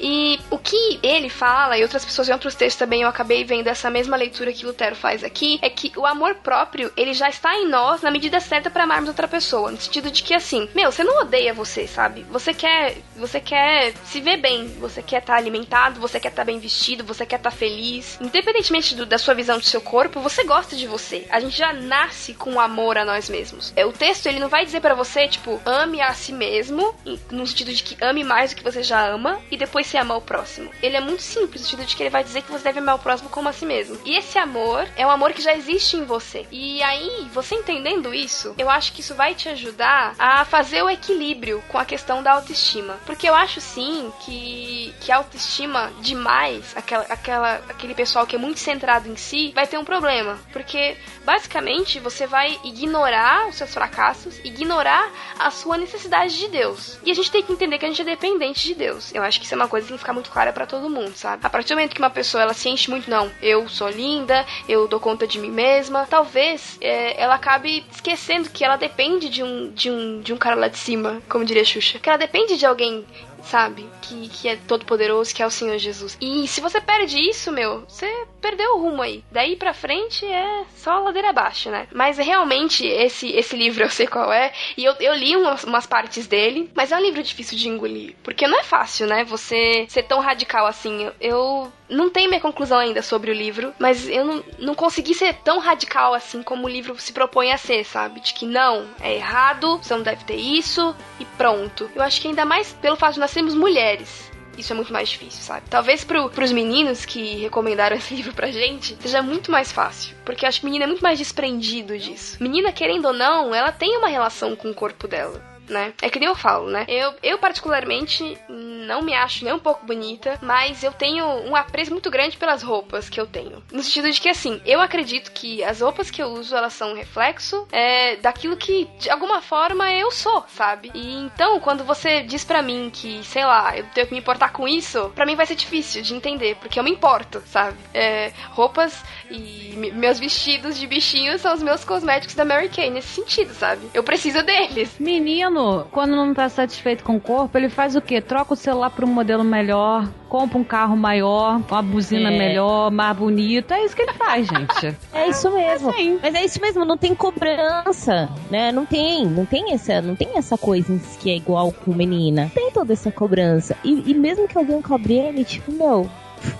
[0.00, 3.68] E o que ele fala, e outras pessoas em outros textos também, eu acabei vendo
[3.68, 7.54] essa mesma leitura que Lutero faz aqui, é que o amor próprio, ele já está
[7.56, 10.90] em nós na medida certa para amarmos outra pessoa, no sentido de que assim, meu,
[10.90, 12.24] você não odeia você, sabe?
[12.30, 16.58] Você quer, você quer se ver bem, você quer estar alimentado, você quer estar bem
[16.58, 18.18] vestido, você quer estar feliz.
[18.20, 21.26] Independentemente do- da sua visão do seu corpo, você gosta de você.
[21.30, 23.72] A gente já nasce com amor a nós mesmos.
[23.76, 26.94] É, o texto, ele não vai dizer para você, tipo, ame a si mesmo,
[27.30, 30.16] no sentido de que ame mais do que você já ama, e depois se ama
[30.16, 30.70] o próximo.
[30.82, 32.96] Ele é muito simples, no sentido de que ele vai dizer que você deve amar
[32.96, 33.98] o próximo como a si mesmo.
[34.04, 36.46] E esse amor é um amor que já existe em você.
[36.50, 40.90] E aí, você entendendo isso, eu acho que isso vai te ajudar a fazer o
[40.90, 42.98] equilíbrio com a questão da autoestima.
[43.06, 48.38] Porque eu acho sim que, que a autoestima demais, aquela, aquela, aquele pessoal que é
[48.38, 50.38] muito centrado em si, vai ter um problema.
[50.52, 56.98] Porque basicamente você vai ignorar os seus fracassos, ignorar a sua necessidade de Deus.
[57.04, 59.14] E a gente tem que entender que a gente é dependente de Deus.
[59.14, 60.88] Eu acho que isso é uma coisa que tem que ficar muito clara pra todo
[60.88, 61.44] mundo, sabe?
[61.44, 64.44] A partir do momento que uma pessoa ela se enche muito, não, eu sou linda,
[64.68, 69.42] eu dou conta de mim mesma, talvez é, ela acabe esquecendo que ela depende de
[69.42, 71.98] um, de um, de um cara lá de cima, como diria Xuxa.
[71.98, 73.04] Que ela depende de alguém
[73.44, 73.88] sabe?
[74.02, 76.16] Que, que é todo poderoso, que é o Senhor Jesus.
[76.20, 79.22] E se você perde isso, meu, você perdeu o rumo aí.
[79.30, 81.86] Daí pra frente é só ladeira abaixo, né?
[81.92, 84.52] Mas realmente, esse, esse livro eu sei qual é.
[84.76, 88.14] E eu, eu li umas, umas partes dele, mas é um livro difícil de engolir.
[88.22, 89.24] Porque não é fácil, né?
[89.24, 91.10] Você ser tão radical assim.
[91.20, 95.34] Eu não tenho minha conclusão ainda sobre o livro, mas eu não, não consegui ser
[95.34, 98.20] tão radical assim como o livro se propõe a ser, sabe?
[98.20, 101.90] De que não, é errado, você não deve ter isso e pronto.
[101.94, 104.32] Eu acho que ainda mais pelo fato de nós sermos mulheres.
[104.56, 105.66] Isso é muito mais difícil, sabe?
[105.68, 110.14] Talvez pro, pros meninos que recomendaram esse livro pra gente, seja muito mais fácil.
[110.24, 112.36] Porque eu acho que menina é muito mais desprendido disso.
[112.40, 115.92] Menina, querendo ou não, ela tem uma relação com o corpo dela né?
[116.02, 116.84] É que nem eu falo, né?
[116.88, 121.90] Eu, eu particularmente não me acho nem um pouco bonita, mas eu tenho um apreço
[121.90, 123.62] muito grande pelas roupas que eu tenho.
[123.72, 126.92] No sentido de que, assim, eu acredito que as roupas que eu uso, elas são
[126.92, 130.90] um reflexo é, daquilo que, de alguma forma, eu sou, sabe?
[130.94, 134.52] E então, quando você diz pra mim que, sei lá, eu tenho que me importar
[134.52, 137.76] com isso, pra mim vai ser difícil de entender, porque eu me importo, sabe?
[137.92, 142.90] É, roupas e me- meus vestidos de bichinho são os meus cosméticos da Mary Kay,
[142.90, 143.88] nesse sentido, sabe?
[143.94, 144.94] Eu preciso deles.
[144.98, 148.20] Menino, humano, quando não tá satisfeito com o corpo, ele faz o quê?
[148.20, 152.36] Troca o celular por um modelo melhor, compra um carro maior, uma buzina É.
[152.38, 153.74] melhor, mais bonita.
[153.74, 154.96] É isso que ele faz, gente.
[155.14, 155.90] É isso mesmo.
[155.90, 156.18] Assim.
[156.20, 158.72] Mas é isso mesmo, não tem cobrança, né?
[158.72, 162.50] Não tem, não tem essa, não tem essa coisa que é igual com menina.
[162.54, 163.76] Tem toda essa cobrança.
[163.84, 166.08] E, e mesmo que alguém cobre ele, tipo, meu,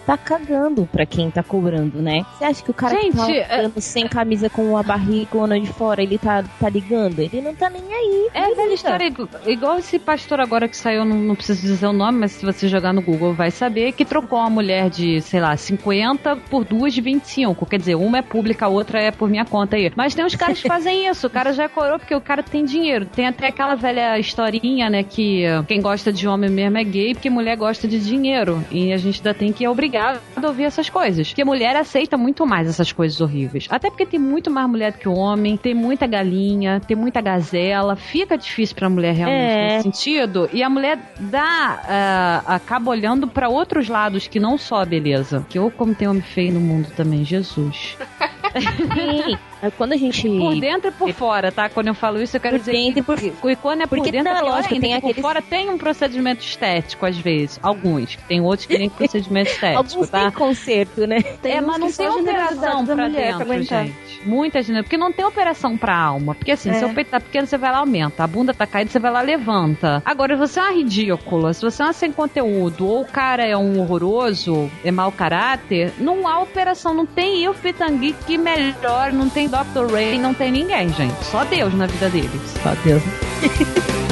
[0.07, 2.24] tá cagando pra quem tá cobrando, né?
[2.38, 5.66] Você acha que o cara que tá Gente, é- sem camisa com a barrigona de
[5.68, 7.18] fora, ele tá, tá ligando?
[7.20, 8.28] Ele não tá nem aí.
[8.34, 11.92] É velha história, igu- igual esse pastor agora que saiu, não, não preciso dizer o
[11.92, 15.40] nome, mas se você jogar no Google vai saber, que trocou uma mulher de, sei
[15.40, 17.66] lá, 50 por duas de 25.
[17.66, 19.90] Quer dizer, uma é pública, a outra é por minha conta aí.
[19.96, 22.42] Mas tem uns caras que fazem isso, o cara já é coroa porque o cara
[22.42, 23.07] tem dinheiro.
[23.07, 27.30] Tem até aquela velha historinha, né, que quem gosta de homem mesmo é gay, porque
[27.30, 28.62] mulher gosta de dinheiro.
[28.70, 29.66] E a gente ainda tem que ir
[29.99, 31.28] obrigado a ouvir essas coisas.
[31.28, 33.66] Porque mulher aceita muito mais essas coisas horríveis.
[33.70, 37.20] Até porque tem muito mais mulher do que o homem, tem muita galinha, tem muita
[37.20, 37.97] gazela.
[37.97, 39.66] Fica difícil pra mulher realmente É.
[39.76, 40.49] nesse sentido.
[40.53, 45.45] E a mulher dá, ah, acaba olhando pra outros lados que não só a beleza.
[45.49, 47.97] Que ou como tem homem feio no mundo também, Jesus.
[49.64, 50.28] Aí Quando a gente.
[50.28, 51.68] Por dentro e por fora, tá?
[51.68, 53.86] Quando eu falo isso, eu quero Por dizer dentro e por- que e quando é
[53.86, 56.42] por Porque, dentro, não, é pior lógico, tem que por aqueles- fora tem um procedimento
[56.44, 57.58] estético, às vezes.
[57.62, 58.16] Alguns.
[58.28, 60.20] Tem outros que nem procedimento estético, Alguns tá?
[60.20, 61.22] têm conserto, né?
[61.40, 63.94] Tem é, mas não que tem operação pra mulher dentro, gente.
[64.26, 64.82] Muita gente.
[64.82, 66.34] Porque não tem operação pra alma.
[66.34, 66.74] Porque assim, É.
[66.74, 68.22] seu peito tá pequeno, você vai lá, aumenta.
[68.24, 70.02] A bunda tá caída, você vai lá, levanta.
[70.04, 73.44] Agora, se você é uma ridícula, se você é uma sem conteúdo, ou o cara
[73.46, 76.92] é um horroroso, é mau caráter, não há operação.
[76.94, 79.86] Não tem eu Pitangui que melhor, não tem Dr.
[79.92, 81.24] Ray, não tem ninguém, gente.
[81.26, 82.55] Só Deus na vida deles.
[82.61, 83.02] Só Deus.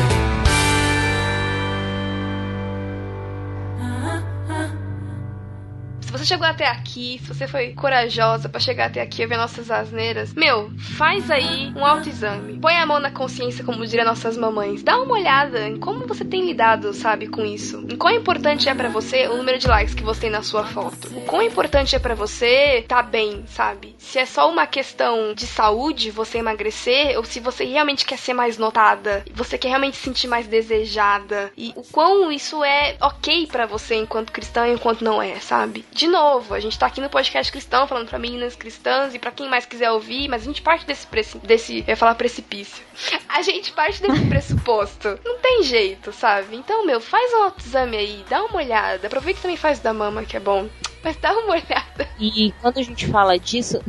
[6.13, 9.39] Se você chegou até aqui, se você foi corajosa pra chegar até aqui e ver
[9.39, 12.59] nossas asneiras, meu, faz aí um autoexame.
[12.61, 14.83] Põe a mão na consciência, como diria nossas mamães.
[14.83, 17.87] Dá uma olhada em como você tem lidado, sabe, com isso.
[17.89, 20.65] Em quão importante é pra você o número de likes que você tem na sua
[20.65, 21.09] foto.
[21.17, 23.97] O quão importante é pra você tá bem, sabe?
[23.97, 28.35] Se é só uma questão de saúde, você emagrecer, ou se você realmente quer ser
[28.35, 31.51] mais notada, você quer realmente se sentir mais desejada.
[31.57, 35.87] E o quão isso é ok pra você enquanto cristã e enquanto não é, sabe?
[35.91, 39.31] De novo, a gente tá aqui no podcast cristão falando pra meninas cristãs e pra
[39.31, 41.07] quem mais quiser ouvir, mas a gente parte desse
[41.43, 42.83] desse, eu ia falar precipício.
[43.29, 45.19] A gente parte desse pressuposto.
[45.25, 46.55] Não tem jeito, sabe?
[46.55, 49.07] Então, meu, faz um autoexame aí, dá uma olhada.
[49.07, 50.69] Aproveita e também faz da mama, que é bom.
[51.03, 52.09] Mas dá uma olhada.
[52.21, 53.83] E quando a gente fala disso,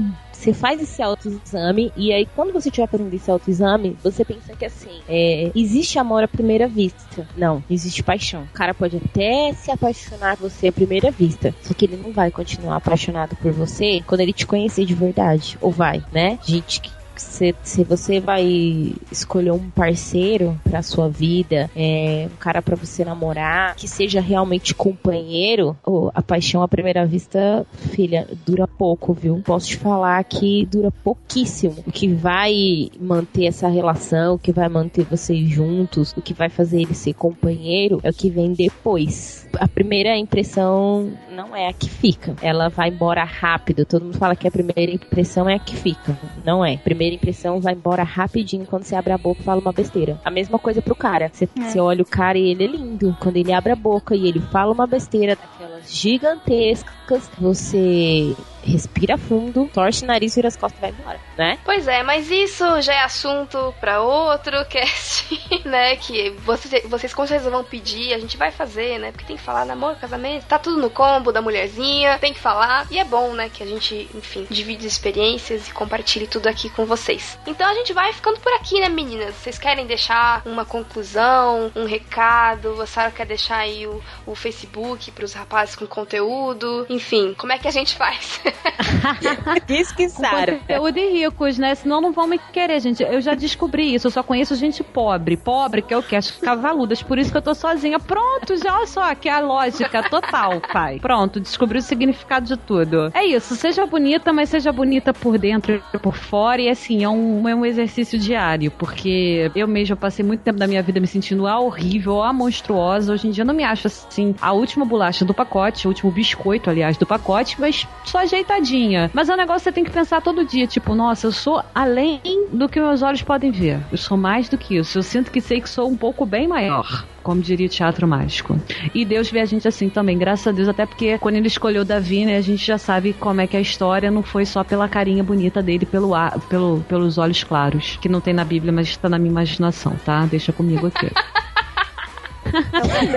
[0.44, 4.66] você faz esse autoexame e aí quando você estiver fazendo esse autoexame, você pensa que
[4.66, 7.26] assim, é, existe amor à primeira vista.
[7.38, 8.44] Não, existe paixão.
[8.44, 12.12] O cara pode até se apaixonar por você à primeira vista, só que ele não
[12.12, 15.58] vai continuar apaixonado por você quando ele te conhecer de verdade.
[15.62, 16.38] Ou vai, né?
[16.44, 16.92] Gente que
[17.22, 23.04] se, se você vai escolher um parceiro pra sua vida, é, um cara pra você
[23.06, 29.42] namorar, que seja realmente companheiro, ô, a paixão à primeira vista, filha, dura pouco, viu?
[29.46, 31.84] Posso te falar que dura pouquíssimo.
[31.86, 36.50] O que vai manter essa relação, o que vai manter vocês juntos, o que vai
[36.50, 39.48] fazer ele ser companheiro, é o que vem depois.
[39.60, 42.36] A primeira impressão não é a que fica.
[42.42, 43.86] Ela vai embora rápido.
[43.86, 46.18] Todo mundo fala que a primeira impressão é a que fica.
[46.44, 46.78] Não é.
[46.78, 50.20] Primeira impressão vai embora rapidinho quando você abre a boca e fala uma besteira.
[50.24, 51.30] A mesma coisa pro cara.
[51.34, 53.16] Você, você olha o cara e ele é lindo.
[53.20, 58.36] Quando ele abre a boca e ele fala uma besteira daquelas gigantescas, você
[58.66, 61.60] respira fundo, torce o nariz, vira as costas e vai embora, né?
[61.64, 65.96] Pois é, mas isso já é assunto pra outro cast, né?
[65.96, 69.12] Que vocês, vocês com certeza vão pedir, a gente vai fazer, né?
[69.12, 72.88] Porque tem que falar namoro, casamento, tá tudo no combo da mulherzinha, tem que falar.
[72.90, 73.50] E é bom, né?
[73.50, 77.38] Que a gente, enfim, divide experiências e compartilhe tudo aqui com vocês.
[77.46, 79.36] Então a gente vai ficando por aqui, né, meninas?
[79.36, 82.82] Vocês querem deixar uma conclusão, um recado?
[82.82, 86.86] A Sarah quer deixar aí o, o Facebook pros rapazes com conteúdo?
[86.90, 88.42] Enfim, como é que a gente faz?
[89.68, 91.76] Diz que Com conteúdo e ricos, né?
[91.76, 93.04] Senão não vão me querer, gente.
[93.04, 94.08] Eu já descobri isso.
[94.08, 95.38] Eu só conheço gente pobre.
[95.38, 96.16] Pobre, que é o que?
[96.16, 97.02] As cavaludas.
[97.02, 98.00] Por isso que eu tô sozinha.
[98.00, 101.00] Pronto, já olha só, que é a lógica total, pai.
[101.00, 103.12] Pronto, descobri o significado de tudo.
[103.14, 106.62] É isso, seja bonita, mas seja bonita por dentro e por fora.
[106.62, 108.72] E assim, é um, é um exercício diário.
[108.72, 113.14] Porque eu mesma passei muito tempo da minha vida me sentindo a horrível, a monstruosa.
[113.14, 116.12] Hoje em dia eu não me acho assim a última bolacha do pacote, o último
[116.12, 119.10] biscoito, aliás, do pacote, mas só ajeito ajeitadinha.
[119.14, 121.64] Mas é um negócio que você tem que pensar todo dia, tipo, nossa, eu sou
[121.74, 122.22] além
[122.52, 123.80] do que meus olhos podem ver.
[123.92, 124.98] Eu sou mais do que isso.
[124.98, 127.06] Eu sinto que sei que sou um pouco bem maior.
[127.24, 128.60] Como diria o teatro mágico.
[128.94, 131.86] E Deus vê a gente assim também, graças a Deus, até porque quando ele escolheu
[131.86, 134.90] Davi, né, a gente já sabe como é que a história não foi só pela
[134.90, 138.90] carinha bonita dele, pelo, ar, pelo pelos olhos claros, que não tem na Bíblia, mas
[138.90, 140.26] está na minha imaginação, tá?
[140.26, 141.10] Deixa comigo aqui.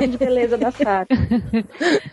[0.03, 1.07] É beleza da Sara.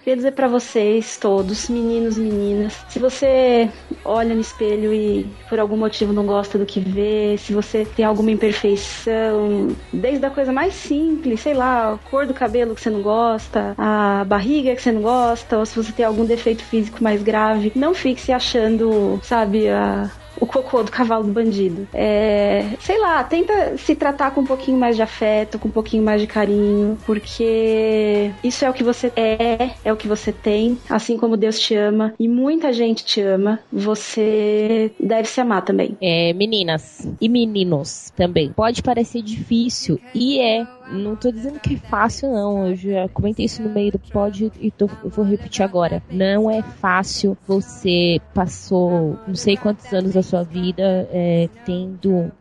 [0.03, 3.69] Queria dizer pra vocês todos, meninos e meninas, se você
[4.03, 8.05] olha no espelho e por algum motivo não gosta do que vê, se você tem
[8.05, 12.89] alguma imperfeição, desde a coisa mais simples, sei lá, a cor do cabelo que você
[12.89, 17.03] não gosta, a barriga que você não gosta, ou se você tem algum defeito físico
[17.03, 20.09] mais grave, não fique se achando, sabe, a,
[20.39, 21.87] o cocô do cavalo do bandido.
[21.93, 26.03] É, sei lá, tenta se tratar com um pouquinho mais de afeto, com um pouquinho
[26.03, 30.77] mais de carinho, porque isso é o que você é, é o que você tem,
[30.89, 35.97] assim como Deus te ama e muita gente te ama, você deve se amar também.
[36.01, 38.51] É, meninas e meninos também.
[38.51, 40.65] Pode parecer difícil e é.
[40.93, 42.67] Não tô dizendo que é fácil, não.
[42.67, 46.01] Eu já comentei isso no meio do pod e tô, vou repetir agora.
[46.11, 47.37] Não é fácil.
[47.47, 52.31] Você passou não sei quantos anos da sua vida é, tendo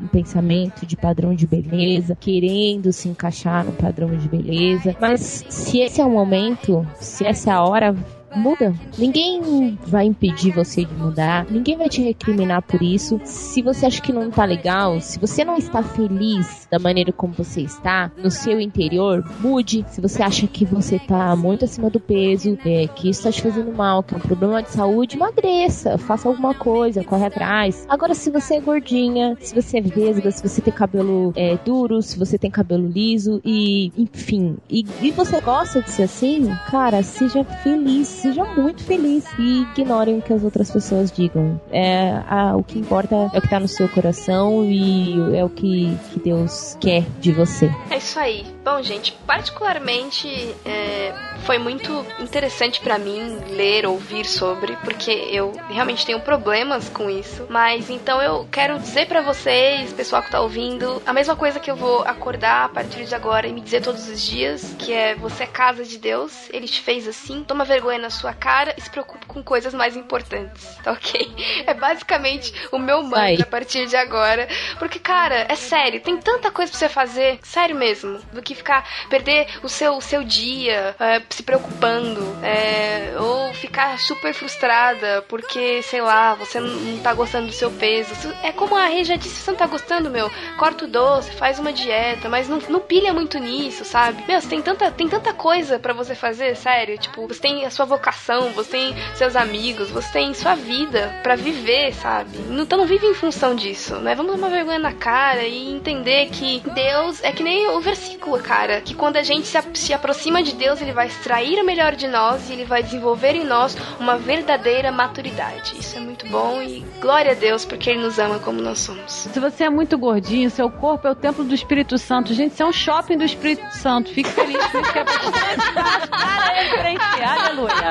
[0.00, 4.94] um pensamento de padrão de beleza, querendo se encaixar no padrão de beleza.
[5.00, 7.96] Mas se esse é o momento, se essa é a hora,
[8.36, 8.74] muda.
[8.98, 13.20] Ninguém vai impedir você de mudar, ninguém vai te recriminar por isso.
[13.24, 17.32] Se você acha que não tá legal, se você não está feliz da maneira como
[17.32, 19.84] você está, no seu interior, mude.
[19.88, 23.42] Se você acha que você tá muito acima do peso, é, que isso tá te
[23.42, 27.86] fazendo mal, que é um problema de saúde, emagreça, faça alguma coisa, corre atrás.
[27.88, 32.02] Agora, se você é gordinha, se você é vesga, se você tem cabelo é, duro,
[32.02, 37.02] se você tem cabelo liso e, enfim, e, e você gosta de ser assim, cara,
[37.02, 41.60] seja feliz, seja muito feliz e ignorem o que as outras pessoas digam.
[41.70, 45.48] É, a, o que importa é o que tá no seu coração e é o
[45.48, 47.70] que, que Deus quer de você.
[47.90, 48.44] É isso aí.
[48.64, 50.28] Bom, gente, particularmente
[50.64, 51.14] é,
[51.44, 57.46] foi muito interessante para mim ler, ouvir sobre, porque eu realmente tenho problemas com isso.
[57.48, 61.70] Mas então eu quero dizer para vocês, pessoal que tá ouvindo, a mesma coisa que
[61.70, 65.14] eu vou acordar a partir de agora e me dizer todos os dias, que é
[65.14, 68.80] você é casa de Deus, ele te fez assim, toma vergonha na sua cara e
[68.80, 71.34] se preocupe com coisas mais importantes, tá ok?
[71.66, 74.48] É basicamente o meu mantra a partir de agora,
[74.78, 78.86] porque cara, é sério, tem tanta coisa pra você fazer, sério mesmo, do que ficar
[79.10, 85.82] perder o seu, o seu dia é, se preocupando, é, ou ficar super frustrada porque,
[85.82, 88.14] sei lá, você não, tá gostando do seu peso.
[88.42, 91.30] É como a Rê já disse, se você não tá gostando, meu, corta o doce,
[91.32, 94.22] faz uma dieta, mas não, não pilha muito nisso, sabe?
[94.28, 96.98] Meu, você tem tanta, tem tanta coisa pra você fazer, sério.
[96.98, 101.34] Tipo, você tem a sua vocação, você tem seus amigos, você tem sua vida pra
[101.34, 102.38] viver, sabe?
[102.50, 104.14] Então não vive em função disso, né?
[104.14, 108.80] Vamos tomar vergonha na cara e entender que Deus é que nem o versículo, cara,
[108.80, 112.06] que quando a gente se, se aproxima de Deus, ele vai extrair o melhor de
[112.06, 115.74] nós e ele vai desenvolver em nós uma verdadeira maturidade.
[115.78, 119.12] Isso é muito bom e glória a Deus porque ele nos ama como nós somos.
[119.12, 122.34] Se você é muito gordinho, seu corpo é o templo do Espírito Santo.
[122.34, 124.12] Gente, isso é um shopping do Espírito Santo.
[124.12, 127.22] Fique feliz isso que é Cara, em frente.
[127.22, 127.85] Aleluia.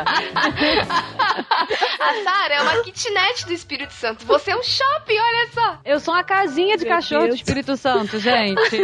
[1.99, 4.25] A Sara é uma kitnet do Espírito Santo.
[4.25, 5.79] Você é um shopping, olha só.
[5.85, 7.39] Eu sou uma casinha de Meu cachorro do Deus.
[7.39, 8.83] Espírito Santo, gente.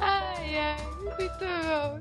[0.00, 2.00] Ai, ai, muito bom.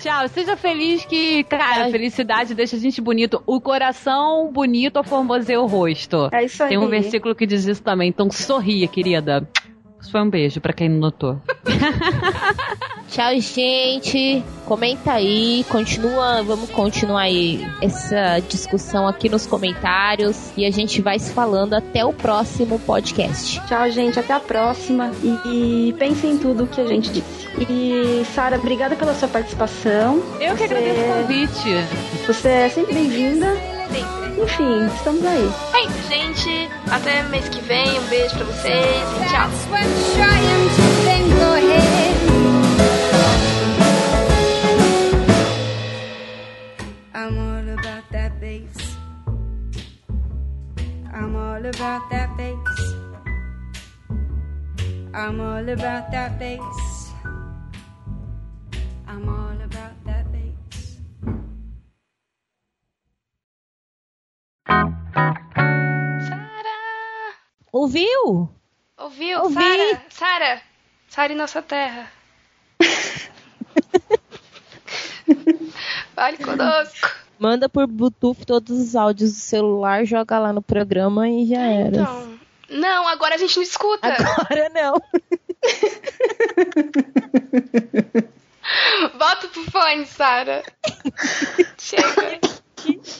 [0.00, 1.90] Tchau, seja feliz que, cara, Ai.
[1.90, 3.42] felicidade deixa a gente bonito.
[3.46, 6.28] O coração bonito formoseia o rosto.
[6.32, 6.70] É isso aí.
[6.70, 8.08] Tem um versículo que diz isso também.
[8.08, 9.48] Então sorria, querida.
[10.04, 11.40] Isso foi um beijo pra quem não notou.
[13.08, 14.44] Tchau, gente.
[14.66, 21.18] Comenta aí, continua, vamos continuar aí essa discussão aqui nos comentários e a gente vai
[21.18, 23.62] se falando até o próximo podcast.
[23.66, 24.18] Tchau, gente.
[24.20, 25.10] Até a próxima.
[25.22, 27.48] E, e pensem em tudo que a gente disse.
[27.70, 30.22] E, Sara, obrigada pela sua participação.
[30.38, 32.26] Eu que Você- agradeço o convite.
[32.26, 33.46] Você é sempre bem-vinda.
[33.94, 34.42] Sempre.
[34.42, 35.50] Enfim, estamos aí.
[35.74, 36.70] É isso, gente.
[36.90, 37.98] Até mês que vem.
[38.00, 39.48] Um beijo pra vocês e tchau.
[68.24, 68.48] Ouviu?
[68.96, 69.42] Ouviu?
[69.42, 69.54] Ouvi.
[69.54, 70.02] Sara!
[70.08, 70.62] Sara!
[71.08, 72.10] Sara em nossa terra.
[76.14, 77.10] Fale conosco.
[77.38, 82.00] Manda por Bluetooth todos os áudios do celular, joga lá no programa e já era.
[82.00, 82.38] Então.
[82.70, 84.08] Não, agora a gente não escuta.
[84.08, 84.94] Agora não.
[89.18, 90.62] Bota pro fone, Sara.
[91.76, 92.40] Chega.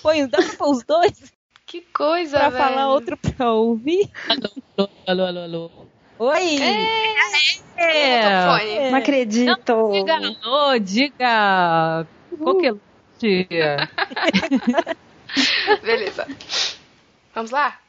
[0.01, 1.34] Põe, dá pra pôr os dois
[1.75, 2.65] Que coisa, pra velho.
[2.65, 4.09] falar outro pra ouvir?
[4.29, 5.71] Alô, alô, alô, alô.
[6.21, 6.57] Oi!
[7.77, 8.47] É.
[8.47, 8.91] Fone.
[8.93, 9.91] Não acredito.
[9.91, 12.07] Diga alô, diga
[12.39, 13.49] coqueluche.
[15.83, 16.29] Beleza.
[17.35, 17.81] Vamos lá?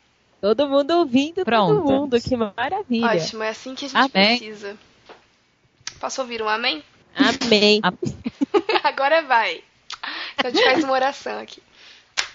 [0.42, 1.76] Todo mundo ouvindo, Pronto.
[1.76, 3.06] todo mundo, que maravilha.
[3.06, 4.38] Ótimo, é assim que a gente Amém.
[4.40, 4.76] precisa.
[6.00, 6.84] Posso ouvir um amém?
[7.16, 7.82] Amém.
[8.84, 9.64] Agora vai.
[10.34, 11.62] Então a gente faz uma oração aqui.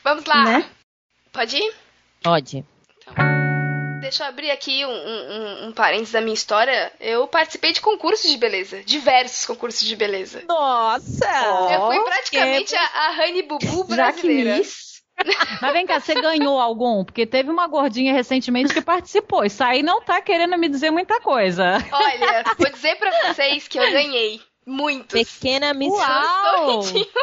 [0.05, 0.45] Vamos lá.
[0.45, 0.71] Né?
[1.33, 1.75] Pode ir?
[2.23, 2.65] Pode.
[4.01, 6.91] Deixa eu abrir aqui um, um, um- parênteses da minha história.
[6.99, 8.83] Eu participei de concursos de beleza.
[8.83, 10.43] Diversos concursos de beleza.
[10.49, 11.27] Nossa!
[11.73, 14.57] eu fui praticamente a, a Honey Bubu que brasileira.
[14.57, 14.91] Miss.
[15.61, 17.05] Mas vem cá, você ganhou algum?
[17.05, 19.45] Porque teve uma gordinha recentemente que participou.
[19.45, 21.77] Isso aí não tá querendo me dizer muita coisa.
[21.93, 24.41] Olha, vou dizer pra vocês que eu ganhei.
[24.71, 25.21] Muitos.
[25.39, 25.99] Pequena missão.
[25.99, 26.81] Uau!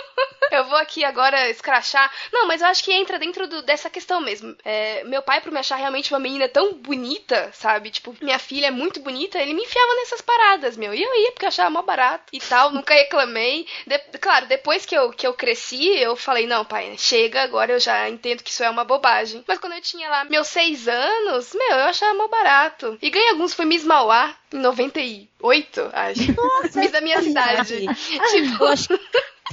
[0.49, 2.09] Eu vou aqui agora escrachar.
[2.31, 4.55] Não, mas eu acho que entra dentro do- dessa questão mesmo.
[4.63, 7.89] É, meu pai, pra me achar realmente uma menina tão bonita, sabe?
[7.91, 10.93] Tipo, minha filha é muito bonita, ele me enfiava nessas paradas, meu.
[10.93, 13.67] E eu ia, porque eu achava mó barato e tal, nunca reclamei.
[13.85, 17.79] De- claro, depois que eu, que eu cresci, eu falei, não, pai, chega, agora eu
[17.79, 19.43] já entendo que isso é uma bobagem.
[19.45, 22.97] Mas quando eu tinha lá meus seis anos, meu, eu achava mó barato.
[23.01, 26.33] E ganhei alguns, foi Miss Mauá, 98, acho.
[26.35, 27.85] Nossa, Miss da minha cidade.
[28.31, 28.99] tipo, Eu acho-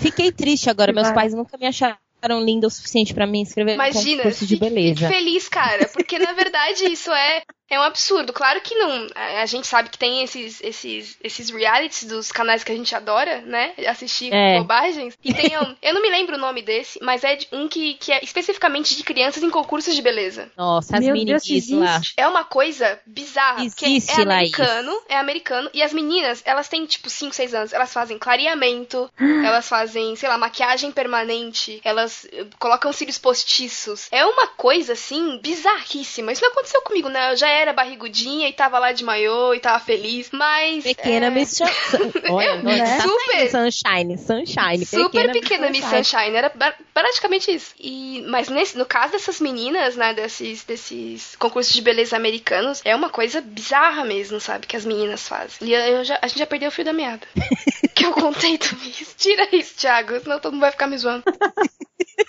[0.00, 0.92] Fiquei triste agora.
[0.92, 1.98] Meus pais nunca me acharam
[2.44, 5.08] linda o suficiente pra me inscrever no Imagina, concurso de fique- beleza.
[5.08, 8.32] feliz, cara, porque na verdade isso é, é um absurdo.
[8.32, 9.06] Claro que não.
[9.14, 13.40] A, gente sabe que tem esses, esses, esses realities dos canais que a gente adora,
[13.42, 13.72] né?
[13.88, 14.58] Assistir É.
[14.58, 15.16] bobagens.
[15.24, 18.12] E tem um, eu não me lembro o nome desse, mas é um que, que
[18.12, 20.50] é especificamente de crianças em concursos de beleza.
[20.56, 21.96] Nossa, as Meu mini Deus, Miss lá.
[21.96, 22.14] existe.
[22.16, 23.64] É uma coisa bizarra.
[23.64, 24.52] porque Existe, é Laís.
[24.54, 25.70] americano, é americano.
[25.72, 27.72] E as meninas, elas têm tipo 5, 6 anos.
[27.72, 29.10] Elas fazem clareamento,
[29.44, 34.08] elas fazem, sei lá, maquiagem permanente, elas eh, colocam cílios postiços.
[34.12, 36.32] É uma coisa assim bizarríssima.
[36.32, 37.32] Isso não aconteceu comigo, né?
[37.32, 40.31] Eu já era barrigudinha e tava lá de maiô e tava feliz.
[40.32, 40.85] Mas.
[40.85, 41.64] Pequena é, Miss Sun-
[42.31, 44.85] Olha, Eu- nossa, tá super- Sunshine, Sunshine.
[44.86, 47.74] Super pequena Miss Miss Sunshine, era ba- praticamente isso.
[47.78, 52.94] E, mas nesse, no caso dessas meninas, né, desses, desses concursos de beleza americanos, é
[52.94, 55.68] uma coisa bizarra mesmo, sabe, que as meninas fazem.
[55.68, 57.26] E eu já- a gente já perdeu o fio da meada.
[57.94, 59.14] que eu contei do Miss.
[59.16, 61.22] Tira isso, Thiago, senão todo mundo vai ficar me zoando.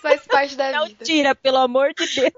[0.01, 1.03] Faz parte da Não vida.
[1.03, 2.33] tira, pelo amor de Deus.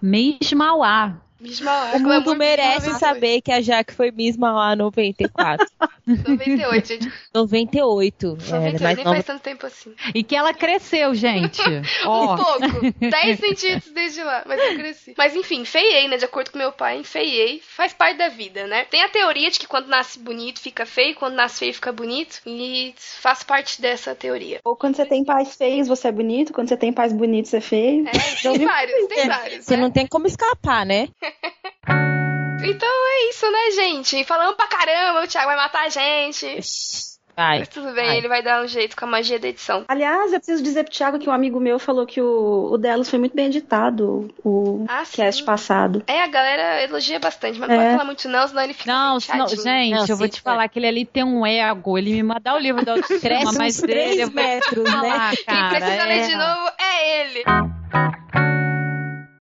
[0.00, 1.20] Miss Mauá.
[1.40, 2.98] Miss Mauá, O mundo merece 98.
[2.98, 5.66] saber que a Jaque foi Miss Mauá 94.
[6.06, 7.12] 98, gente.
[7.34, 8.38] 98.
[8.48, 9.16] Era 98, mais nem nova.
[9.16, 9.94] faz tanto tempo assim.
[10.14, 11.62] E que ela cresceu, gente.
[12.04, 12.94] Um Ó, pouco.
[13.00, 15.14] 10 centímetros desde lá, mas eu cresci.
[15.16, 16.16] Mas enfim, feiei, né?
[16.16, 17.60] De acordo com meu pai, feiei.
[17.64, 18.84] Faz parte da vida, né?
[18.84, 22.40] Tem a teoria de que quando nasce bonito fica feio, quando nasce feio fica bonito.
[22.46, 24.60] E faz parte dessa teoria.
[24.64, 26.52] Ou quando você tem pais feios, você é bonito.
[26.52, 28.08] Quando você tem pais bonitos, você é feio.
[28.08, 29.64] É, Já ouvi tem vários, tem vários.
[29.64, 29.82] Você né?
[29.82, 31.08] não tem como escapar, né?
[32.60, 34.24] Então é isso, né, gente?
[34.24, 36.60] Falando pra caramba, o Thiago vai matar a gente.
[37.36, 37.60] Vai.
[37.60, 38.16] Mas tudo bem, vai.
[38.18, 39.84] ele vai dar um jeito com a magia da edição.
[39.86, 43.08] Aliás, eu preciso dizer pro Thiago que um amigo meu falou que o, o Delos
[43.08, 45.18] foi muito bem editado, o Ah, sim.
[45.18, 46.02] cast passado.
[46.08, 47.78] É, a galera elogia bastante, mas não É.
[47.78, 50.40] pode falar muito não, senão ele fica Não, senão, gente, Não, eu vou sim, te
[50.40, 50.50] foi.
[50.52, 51.96] falar que ele ali tem um ego.
[51.96, 54.90] Ele me mandar o livro da autoestima, Cresce mas dele, 3 eu vou metros, né?
[54.90, 55.68] falar, Quem cara.
[55.76, 56.26] precisa ler é.
[56.26, 57.44] de novo é ele.